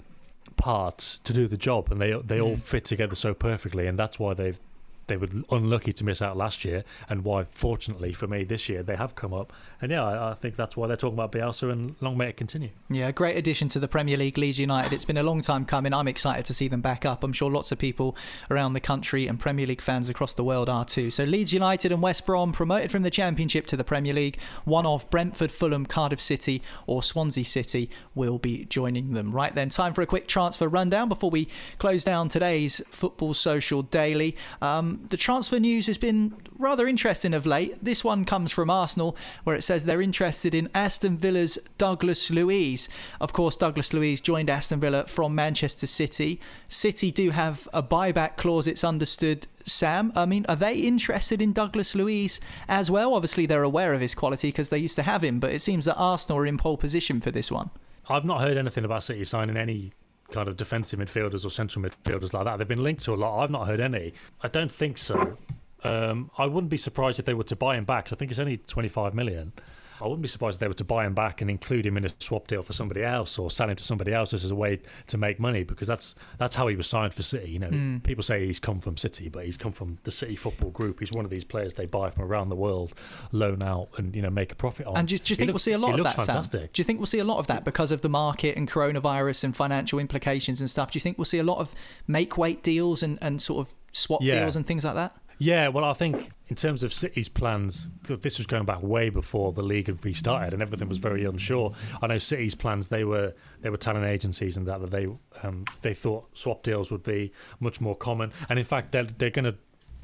[0.55, 2.61] parts to do the job, and they they all mm.
[2.61, 4.59] fit together so perfectly, and that's why they've
[5.07, 8.83] they were unlucky to miss out last year, and why, fortunately for me, this year
[8.83, 9.51] they have come up.
[9.81, 12.37] And yeah, I, I think that's why they're talking about Bielsa, and long may it
[12.37, 12.69] continue.
[12.89, 14.93] Yeah, great addition to the Premier League, Leeds United.
[14.93, 15.93] It's been a long time coming.
[15.93, 17.23] I'm excited to see them back up.
[17.23, 18.15] I'm sure lots of people
[18.51, 21.11] around the country and Premier League fans across the world are too.
[21.11, 24.39] So Leeds United and West Brom promoted from the Championship to the Premier League.
[24.65, 29.31] One of Brentford, Fulham, Cardiff City, or Swansea City will be joining them.
[29.31, 31.47] Right then, time for a quick transfer rundown before we
[31.77, 34.35] close down today's Football Social Daily.
[34.61, 37.83] Um, the transfer news has been rather interesting of late.
[37.83, 42.89] This one comes from Arsenal, where it says they're interested in Aston Villa's Douglas Luiz.
[43.19, 46.39] Of course, Douglas Luiz joined Aston Villa from Manchester City.
[46.67, 49.47] City do have a buyback clause, it's understood.
[49.65, 53.13] Sam, I mean, are they interested in Douglas Luiz as well?
[53.13, 55.85] Obviously, they're aware of his quality because they used to have him, but it seems
[55.85, 57.69] that Arsenal are in pole position for this one.
[58.09, 59.91] I've not heard anything about City signing any
[60.31, 62.57] kind of defensive midfielders or central midfielders like that.
[62.57, 63.43] They've been linked to a lot.
[63.43, 64.13] I've not heard any.
[64.41, 65.37] I don't think so.
[65.83, 68.11] Um, I wouldn't be surprised if they were to buy him back.
[68.11, 69.53] I think it's only 25 million.
[70.01, 72.05] I wouldn't be surprised if they were to buy him back and include him in
[72.05, 74.55] a swap deal for somebody else or sell him to somebody else just as a
[74.55, 77.49] way to make money because that's that's how he was signed for City.
[77.51, 78.03] You know, Mm.
[78.03, 80.99] people say he's come from City, but he's come from the City Football Group.
[80.99, 82.93] He's one of these players they buy from around the world,
[83.31, 84.97] loan out, and you know make a profit on.
[84.97, 86.35] And do, do you think we'll see a lot of looks that, Sam?
[86.35, 86.73] fantastic.
[86.73, 89.43] Do you think we'll see a lot of that because of the market and coronavirus
[89.45, 90.91] and financial implications and stuff?
[90.91, 91.73] Do you think we'll see a lot of
[92.07, 94.41] make weight deals and, and sort of swap Yeah.
[94.41, 95.15] deals and things like that?
[95.39, 99.09] Yeah, well, I think in terms of City's plans, 'cause this was going back way
[99.09, 101.73] before the league had restarted and everything was very unsure.
[102.01, 105.07] I know City's plans; they were they were telling agencies and that that they
[105.43, 108.31] um, they thought swap deals would be much more common.
[108.49, 109.55] And in fact, they're they're going to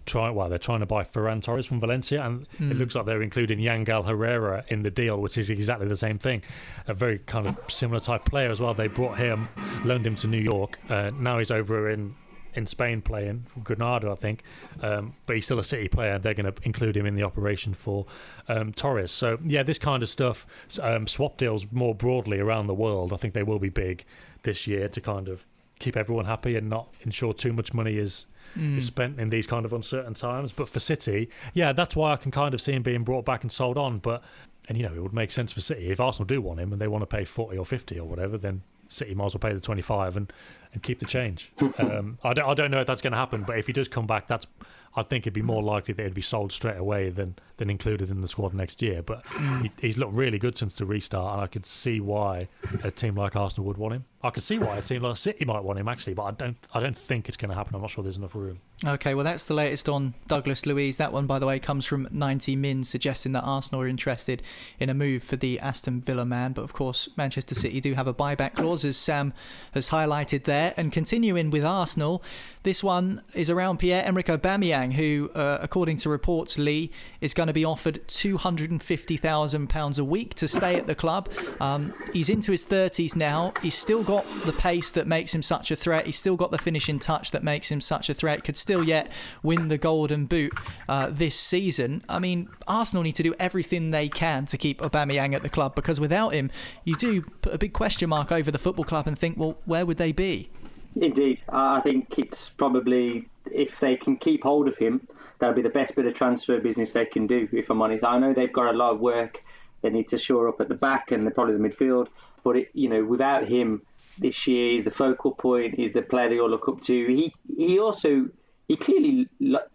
[0.05, 0.29] try.
[0.29, 2.71] Well, they're trying to buy Ferran Torres from Valencia, and Hmm.
[2.71, 6.19] it looks like they're including Yangel Herrera in the deal, which is exactly the same
[6.19, 6.43] thing.
[6.87, 8.73] A very kind of similar type player as well.
[8.75, 9.47] They brought him,
[9.85, 10.77] loaned him to New York.
[10.89, 12.15] Uh, now he's over in
[12.55, 14.43] in Spain playing for Granada, I think.
[14.81, 16.19] Um, but he's still a City player.
[16.19, 18.05] They're going to include him in the operation for
[18.47, 19.11] um, Torres.
[19.11, 20.45] So yeah, this kind of stuff,
[20.81, 23.13] um, swap deals more broadly around the world.
[23.13, 24.05] I think they will be big
[24.43, 25.47] this year to kind of
[25.79, 28.27] keep everyone happy and not ensure too much money is.
[28.57, 28.77] Mm.
[28.77, 32.17] Is spent in these kind of uncertain times, but for City, yeah, that's why I
[32.17, 33.97] can kind of see him being brought back and sold on.
[33.97, 34.21] But
[34.69, 36.79] and you know, it would make sense for City if Arsenal do want him and
[36.79, 39.53] they want to pay forty or fifty or whatever, then City might as well pay
[39.53, 40.31] the twenty five and,
[40.73, 41.51] and keep the change.
[41.77, 43.87] um, I don't I don't know if that's going to happen, but if he does
[43.87, 44.47] come back, that's
[44.95, 48.09] I think it'd be more likely that he'd be sold straight away than than included
[48.09, 49.01] in the squad next year.
[49.01, 49.23] But
[49.61, 52.47] he, he's looked really good since the restart, and I could see why
[52.83, 54.05] a team like Arsenal would want him.
[54.21, 56.57] I could see why a team like City might want him actually, but I don't
[56.73, 57.75] I don't think it's going to happen.
[57.75, 58.61] I'm not sure there's enough room.
[58.85, 60.97] Okay, well, that's the latest on Douglas Luiz.
[60.97, 64.43] That one, by the way, comes from 90 Min, suggesting that Arsenal are interested
[64.77, 66.51] in a move for the Aston Villa man.
[66.51, 69.33] But of course, Manchester City do have a buyback clause, as Sam
[69.73, 70.62] has highlighted there.
[70.77, 72.21] And continuing with Arsenal,
[72.63, 77.47] this one is around Pierre Emerick Aubameyang, who, uh, according to reports, Lee is going
[77.47, 81.29] to be offered £250,000 a week to stay at the club.
[81.59, 83.53] Um, he's into his 30s now.
[83.61, 86.05] He's still got the pace that makes him such a threat.
[86.05, 88.43] He's still got the finishing touch that makes him such a threat.
[88.45, 89.11] Could still yet
[89.43, 90.53] win the Golden Boot
[90.87, 92.01] uh, this season.
[92.07, 95.75] I mean, Arsenal need to do everything they can to keep Aubameyang at the club
[95.75, 96.49] because without him,
[96.85, 99.85] you do put a big question mark over the football club and think, well, where
[99.85, 100.49] would they be?
[100.95, 105.07] Indeed, I think it's probably if they can keep hold of him,
[105.39, 107.47] that'll be the best bit of transfer business they can do.
[107.51, 109.43] If I'm honest, I know they've got a lot of work.
[109.81, 112.07] They need to shore up at the back and probably the midfield.
[112.43, 113.81] But it, you know, without him,
[114.17, 115.75] this year he's the focal point.
[115.75, 117.05] He's the player they all look up to.
[117.07, 118.29] He he also
[118.67, 119.27] he clearly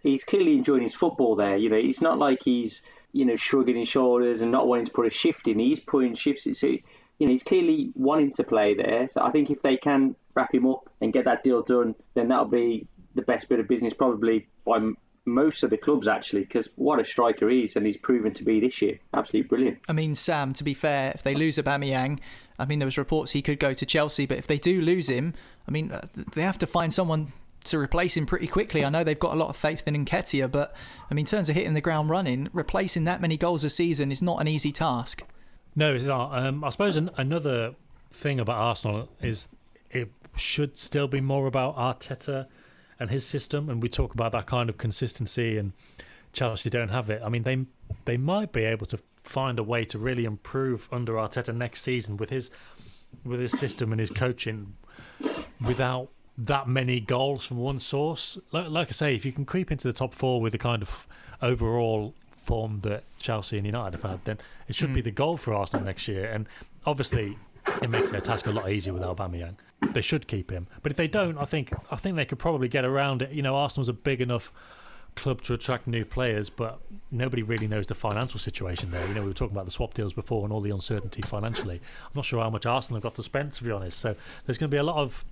[0.02, 1.56] he's clearly enjoying his football there.
[1.56, 2.82] You know, it's not like he's
[3.12, 5.59] you know shrugging his shoulders and not wanting to put a shift in.
[5.59, 6.46] He's putting shifts.
[6.46, 6.54] in.
[6.54, 6.66] So
[7.18, 9.09] you know, he's clearly wanting to play there.
[9.11, 12.28] So I think if they can wrap him up and get that deal done, then
[12.28, 14.78] that'll be the best bit of business probably by
[15.24, 16.42] most of the clubs actually.
[16.42, 18.98] Because what a striker he is, and he's proven to be this year.
[19.14, 19.78] Absolutely brilliant.
[19.88, 22.20] I mean, Sam, to be fair, if they lose Aubameyang,
[22.59, 25.09] I mean, there was reports he could go to Chelsea, but if they do lose
[25.09, 25.34] him,
[25.66, 27.32] I mean, uh, they have to find someone
[27.70, 28.84] to replace him pretty quickly.
[28.84, 30.74] I know they've got a lot of faith in Nketiah, but
[31.10, 34.10] I mean, in terms of hitting the ground running, replacing that many goals a season
[34.12, 35.22] is not an easy task.
[35.74, 36.36] No, it's not.
[36.36, 37.74] Um, I suppose an, another
[38.10, 39.48] thing about Arsenal is
[39.90, 42.46] it should still be more about Arteta
[42.98, 45.72] and his system, and we talk about that kind of consistency, and
[46.32, 47.22] Chelsea don't have it.
[47.24, 47.66] I mean, they
[48.04, 52.16] they might be able to find a way to really improve under Arteta next season
[52.16, 52.50] with his
[53.24, 54.76] with his system and his coaching
[55.64, 56.10] without
[56.41, 58.39] that many goals from one source.
[58.53, 60.82] Like, like I say, if you can creep into the top four with the kind
[60.82, 61.07] of
[61.43, 65.05] overall form that Chelsea and United have had, then it should be Mm.
[65.05, 66.30] the goal for Arsenal next year.
[66.30, 66.47] And
[66.86, 67.36] obviously,
[67.82, 69.57] it makes their task a lot easier with Aubameyang.
[69.93, 72.68] They should keep him, but if they don't, I think I think they could probably
[72.68, 73.30] get around it.
[73.32, 74.51] You know, Arsenal's a big enough
[75.14, 76.80] club to attract new players, but
[77.11, 79.07] nobody really knows the financial situation there.
[79.07, 81.76] You know, we were talking about the swap deals before and all the uncertainty financially.
[82.05, 83.99] I'm not sure how much Arsenal have got to spend, to be honest.
[83.99, 84.14] So
[84.47, 85.24] there's going to be a lot of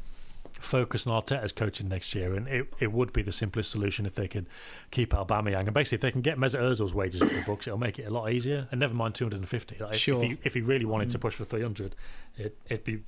[0.60, 4.14] focus on Arteta's coaching next year, and it, it would be the simplest solution if
[4.14, 4.46] they could
[4.90, 5.60] keep Aubameyang.
[5.60, 8.04] And basically, if they can get Mesut Ozil's wages in the books, it'll make it
[8.04, 8.68] a lot easier.
[8.70, 9.76] And never mind 250.
[9.78, 10.16] Like, sure.
[10.16, 11.22] If he, if he really wanted to mm.
[11.22, 11.94] push for 300,
[12.36, 13.02] it, it'd be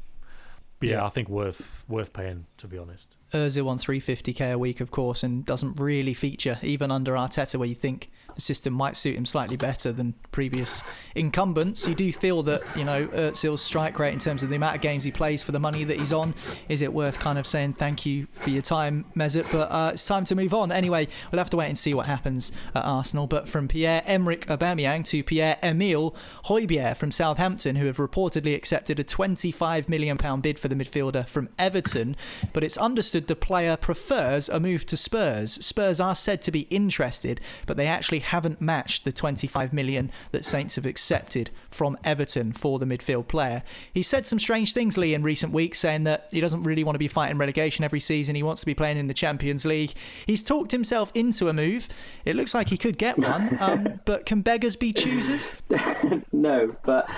[0.81, 3.17] yeah, yeah, I think worth worth paying to be honest.
[3.33, 7.69] Ozil on 350k a week, of course, and doesn't really feature even under Arteta, where
[7.69, 10.85] you think the system might suit him slightly better than previous
[11.17, 11.89] incumbents.
[11.89, 14.81] You do feel that you know Ozil's strike rate in terms of the amount of
[14.81, 16.35] games he plays for the money that he's on.
[16.69, 19.51] Is it worth kind of saying thank you for your time, Mesut?
[19.51, 20.71] But uh, it's time to move on.
[20.71, 23.27] Anyway, we'll have to wait and see what happens at Arsenal.
[23.27, 26.15] But from Pierre Emerick Aubameyang to Pierre Emile
[26.45, 31.27] Højbjerg from Southampton, who have reportedly accepted a 25 million pound bid for the midfielder
[31.27, 32.15] from Everton,
[32.53, 35.65] but it's understood the player prefers a move to Spurs.
[35.65, 40.45] Spurs are said to be interested, but they actually haven't matched the 25 million that
[40.45, 43.63] Saints have accepted from Everton for the midfield player.
[43.93, 46.95] He said some strange things, Lee, in recent weeks, saying that he doesn't really want
[46.95, 48.35] to be fighting relegation every season.
[48.35, 49.95] He wants to be playing in the Champions League.
[50.27, 51.89] He's talked himself into a move.
[52.25, 55.53] It looks like he could get one, um, but can beggars be choosers?
[56.33, 57.09] no, but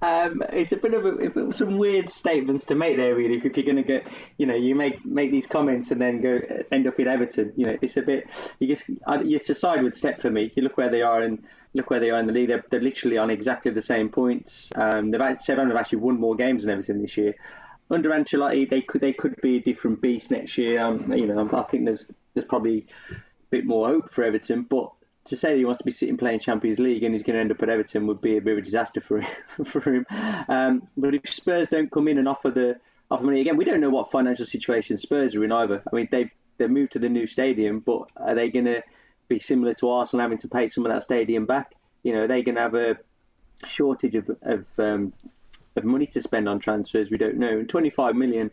[0.00, 3.36] um, it's a bit of a, some weird statements to make there, really.
[3.36, 6.40] If, you're going to get, you know, you make make these comments and then go
[6.70, 8.28] end up in Everton, you know, it's a bit.
[8.60, 10.52] You just, it's a sideward step for me.
[10.54, 11.42] You look where they are and
[11.74, 12.48] look where they are in the league.
[12.48, 14.70] They're, they're literally on exactly the same points.
[14.76, 17.34] Um, they've actually, have actually won more games than Everton this year.
[17.90, 20.80] Under Ancelotti, they could they could be a different beast next year.
[20.80, 23.14] Um, you know, I think there's there's probably a
[23.50, 24.92] bit more hope for Everton, but
[25.30, 27.40] to say that he wants to be sitting playing Champions League and he's going to
[27.40, 29.30] end up at Everton would be a bit of a disaster for him.
[29.64, 30.06] for him.
[30.48, 32.78] Um, but if Spurs don't come in and offer the
[33.10, 35.82] offer money again, we don't know what financial situation Spurs are in either.
[35.90, 38.82] I mean, they've they've moved to the new stadium, but are they going to
[39.28, 41.74] be similar to Arsenal having to pay some of that stadium back?
[42.02, 42.98] You know, are they going to have a
[43.64, 45.12] shortage of of, um,
[45.76, 47.10] of money to spend on transfers?
[47.10, 47.58] We don't know.
[47.58, 48.50] And 25 million,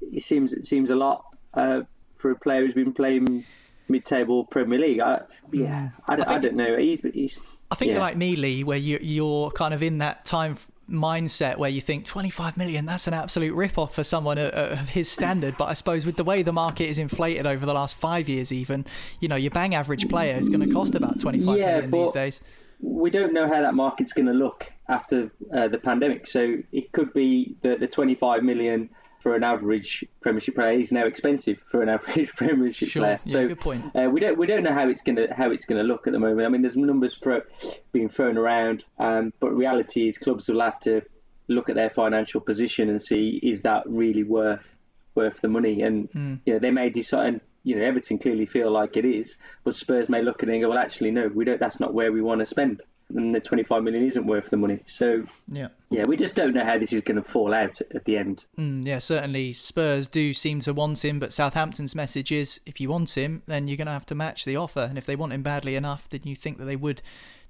[0.00, 1.82] it seems it seems a lot uh,
[2.18, 3.44] for a player who's been playing
[3.90, 5.00] mid-table Premier League.
[5.00, 5.22] I,
[5.52, 6.76] yeah, I, I, I don't know.
[6.76, 7.38] He's, he's
[7.70, 7.94] I think yeah.
[7.94, 10.56] you're like me, Lee, where you, you're kind of in that time
[10.88, 15.54] mindset where you think 25 million that's an absolute rip-off for someone of his standard
[15.56, 18.52] but i suppose with the way the market is inflated over the last five years
[18.52, 18.84] even
[19.20, 22.10] you know your bang average player is going to cost about 25 yeah, million these
[22.10, 22.40] days
[22.80, 26.90] we don't know how that market's going to look after uh, the pandemic so it
[26.90, 28.90] could be that the 25 million
[29.20, 33.02] for an average Premiership player is now expensive for an average Premiership sure.
[33.02, 33.20] player.
[33.24, 33.84] Yeah, so good point.
[33.94, 36.18] Uh, we don't we don't know how it's gonna how it's gonna look at the
[36.18, 36.46] moment.
[36.46, 37.42] I mean, there's numbers pro-
[37.92, 41.02] being thrown around, um, but reality is clubs will have to
[41.48, 44.74] look at their financial position and see is that really worth
[45.14, 46.40] worth the money, and mm.
[46.44, 47.40] you know they may decide.
[47.62, 50.62] You know, Everton clearly feel like it is, but Spurs may look at it and
[50.62, 51.60] go, "Well, actually, no, we don't.
[51.60, 52.80] That's not where we want to spend."
[53.14, 54.80] And the 25 million isn't worth the money.
[54.86, 58.04] So yeah, yeah, we just don't know how this is going to fall out at
[58.04, 58.44] the end.
[58.58, 62.88] Mm, yeah, certainly Spurs do seem to want him, but Southampton's message is if you
[62.88, 65.32] want him, then you're going to have to match the offer, and if they want
[65.32, 67.02] him badly enough, then you think that they would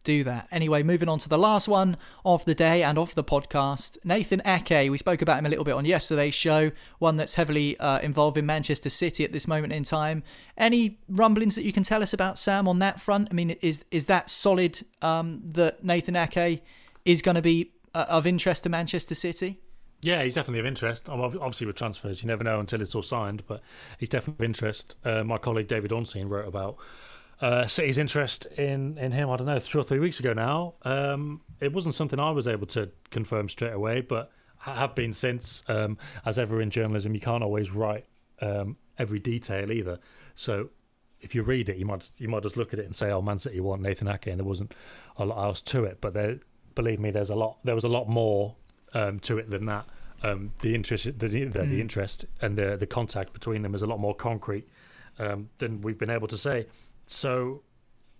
[0.05, 0.49] do that.
[0.51, 3.99] Anyway, moving on to the last one of the day and of the podcast.
[4.05, 7.79] Nathan Ake, we spoke about him a little bit on yesterday's show, one that's heavily
[7.79, 10.23] uh, involved in Manchester City at this moment in time.
[10.57, 13.29] Any rumblings that you can tell us about Sam on that front?
[13.31, 16.63] I mean, is is that solid um, that Nathan Ake
[17.05, 19.61] is going to be uh, of interest to Manchester City?
[20.03, 21.11] Yeah, he's definitely of interest.
[21.11, 23.61] Obviously, with transfers, you never know until it's all signed, but
[23.99, 24.97] he's definitely of interest.
[25.05, 26.79] Uh, my colleague David Ornstein wrote about
[27.41, 30.75] uh, City's interest in, in him, I don't know, two or three weeks ago now.
[30.83, 34.31] Um, it wasn't something I was able to confirm straight away, but
[34.67, 35.65] I have been since.
[35.69, 38.05] Um, as ever in journalism, you can't always write
[38.43, 39.99] um, every detail either.
[40.35, 40.69] So
[41.21, 43.23] if you read it, you might you might just look at it and say, "Oh,
[43.23, 44.75] Man City want Nathan Ake," and there wasn't
[45.17, 45.99] a lot else to it.
[46.01, 46.41] But there,
[46.75, 47.59] believe me, there's a lot.
[47.65, 48.57] There was a lot more
[48.95, 49.87] um, to it than that.
[50.23, 51.53] Um, the interest, the, the, mm.
[51.53, 54.69] the, interest, and the the contact between them is a lot more concrete
[55.19, 56.67] um, than we've been able to say.
[57.11, 57.63] So,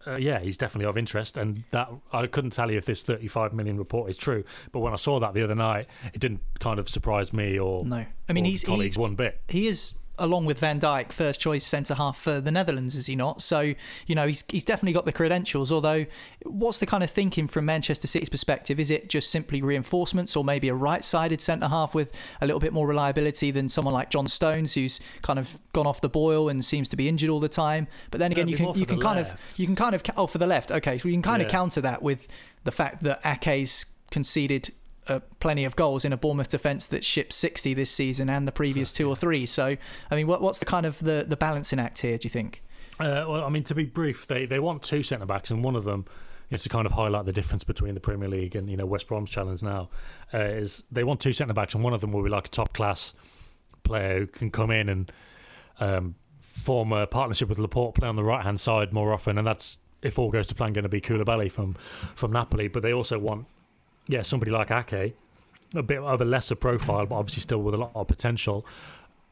[0.07, 3.53] uh, yeah, he's definitely of interest, and that I couldn't tell you if this 35
[3.53, 4.45] million report is true.
[4.73, 7.85] But when I saw that the other night, it didn't kind of surprise me or
[7.85, 8.07] no.
[8.29, 9.41] I mean, he's colleagues he, one bit.
[9.49, 13.17] He is along with Van Dijk, first choice centre half for the Netherlands, is he
[13.17, 13.41] not?
[13.43, 13.75] So,
[14.07, 15.73] you know, he's, he's definitely got the credentials.
[15.73, 16.07] Although,
[16.45, 18.79] what's the kind of thinking from Manchester City's perspective?
[18.79, 22.61] Is it just simply reinforcements or maybe a right sided centre half with a little
[22.61, 26.49] bit more reliability than someone like John Stones, who's kind of gone off the boil
[26.49, 27.89] and seems to be injured all the time?
[28.11, 29.33] But then again, you can you can kind left.
[29.35, 31.47] of you can kind of oh for the left, okay, so you can kind Yeah.
[31.47, 32.29] of counter that with
[32.65, 34.73] the fact that Ake's conceded
[35.11, 38.53] uh, plenty of goals in a Bournemouth defence that shipped 60 this season and the
[38.53, 39.45] previous two or three.
[39.47, 39.77] So,
[40.11, 42.17] I mean, what, what's the kind of the, the balancing act here?
[42.17, 42.63] Do you think?
[42.99, 45.75] Uh, well, I mean, to be brief, they, they want two centre backs, and one
[45.75, 46.05] of them,
[46.49, 48.85] you know, to kind of highlight the difference between the Premier League and you know
[48.85, 49.89] West Brom's challenge now,
[50.35, 52.51] uh, is they want two centre backs, and one of them will be like a
[52.51, 53.15] top class
[53.83, 55.13] player who can come in and
[55.81, 59.47] um, form a partnership with Laporte, play on the right hand side more often, and
[59.47, 61.75] that's if all goes to plan going to be Koulibaly from
[62.15, 62.69] from Napoli.
[62.69, 63.47] But they also want,
[64.07, 65.15] yeah, somebody like Ake,
[65.75, 68.67] a bit of a lesser profile, but obviously still with a lot of potential.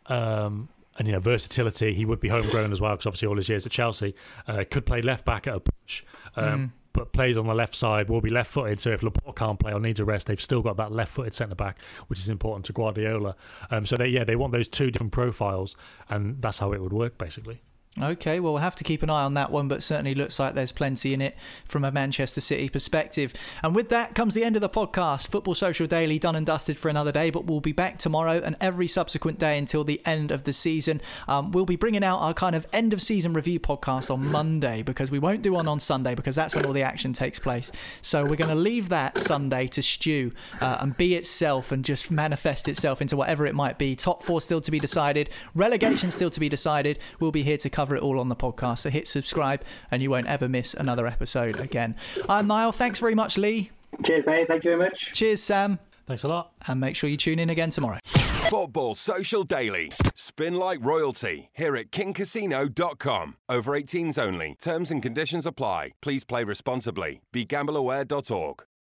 [0.07, 1.95] Um, and you know versatility.
[1.95, 4.15] He would be homegrown as well because obviously all his years at Chelsea
[4.47, 6.03] uh, could play left back at a push,
[6.37, 6.71] um, mm.
[6.93, 8.09] but plays on the left side.
[8.09, 8.81] Will be left footed.
[8.81, 11.35] So if Laporte can't play or needs a rest, they've still got that left footed
[11.35, 13.37] centre back, which is important to Guardiola.
[13.71, 15.77] Um, so they yeah they want those two different profiles,
[16.09, 17.63] and that's how it would work basically.
[18.01, 20.55] Okay, well, we'll have to keep an eye on that one, but certainly looks like
[20.55, 23.35] there's plenty in it from a Manchester City perspective.
[23.63, 25.29] And with that comes the end of the podcast.
[25.29, 28.57] Football Social Daily done and dusted for another day, but we'll be back tomorrow and
[28.61, 31.01] every subsequent day until the end of the season.
[31.27, 34.83] Um, we'll be bringing out our kind of end of season review podcast on Monday
[34.83, 37.73] because we won't do one on Sunday because that's when all the action takes place.
[38.01, 42.11] So we're going to leave that Sunday to stew uh, and be itself and just
[42.11, 43.97] manifest itself into whatever it might be.
[43.97, 46.99] Top four still to be decided, relegation still to be decided.
[47.19, 48.81] We'll be here to cover cover it all on the podcast.
[48.81, 51.97] So hit subscribe and you won't ever miss another episode again.
[52.29, 52.73] I'm Niall.
[52.73, 53.71] Thanks very much, Lee.
[54.05, 54.47] Cheers, mate.
[54.47, 55.13] Thank you very much.
[55.15, 55.79] Cheers, Sam.
[56.07, 56.53] Thanks a lot.
[56.67, 57.99] And make sure you tune in again tomorrow.
[58.05, 59.91] Football Social Daily.
[60.15, 63.37] Spin like royalty here at kingcasino.com.
[63.49, 64.57] Over 18s only.
[64.61, 65.93] Terms and conditions apply.
[66.03, 67.23] Please play responsibly.
[67.33, 68.65] BeGambleAware.org.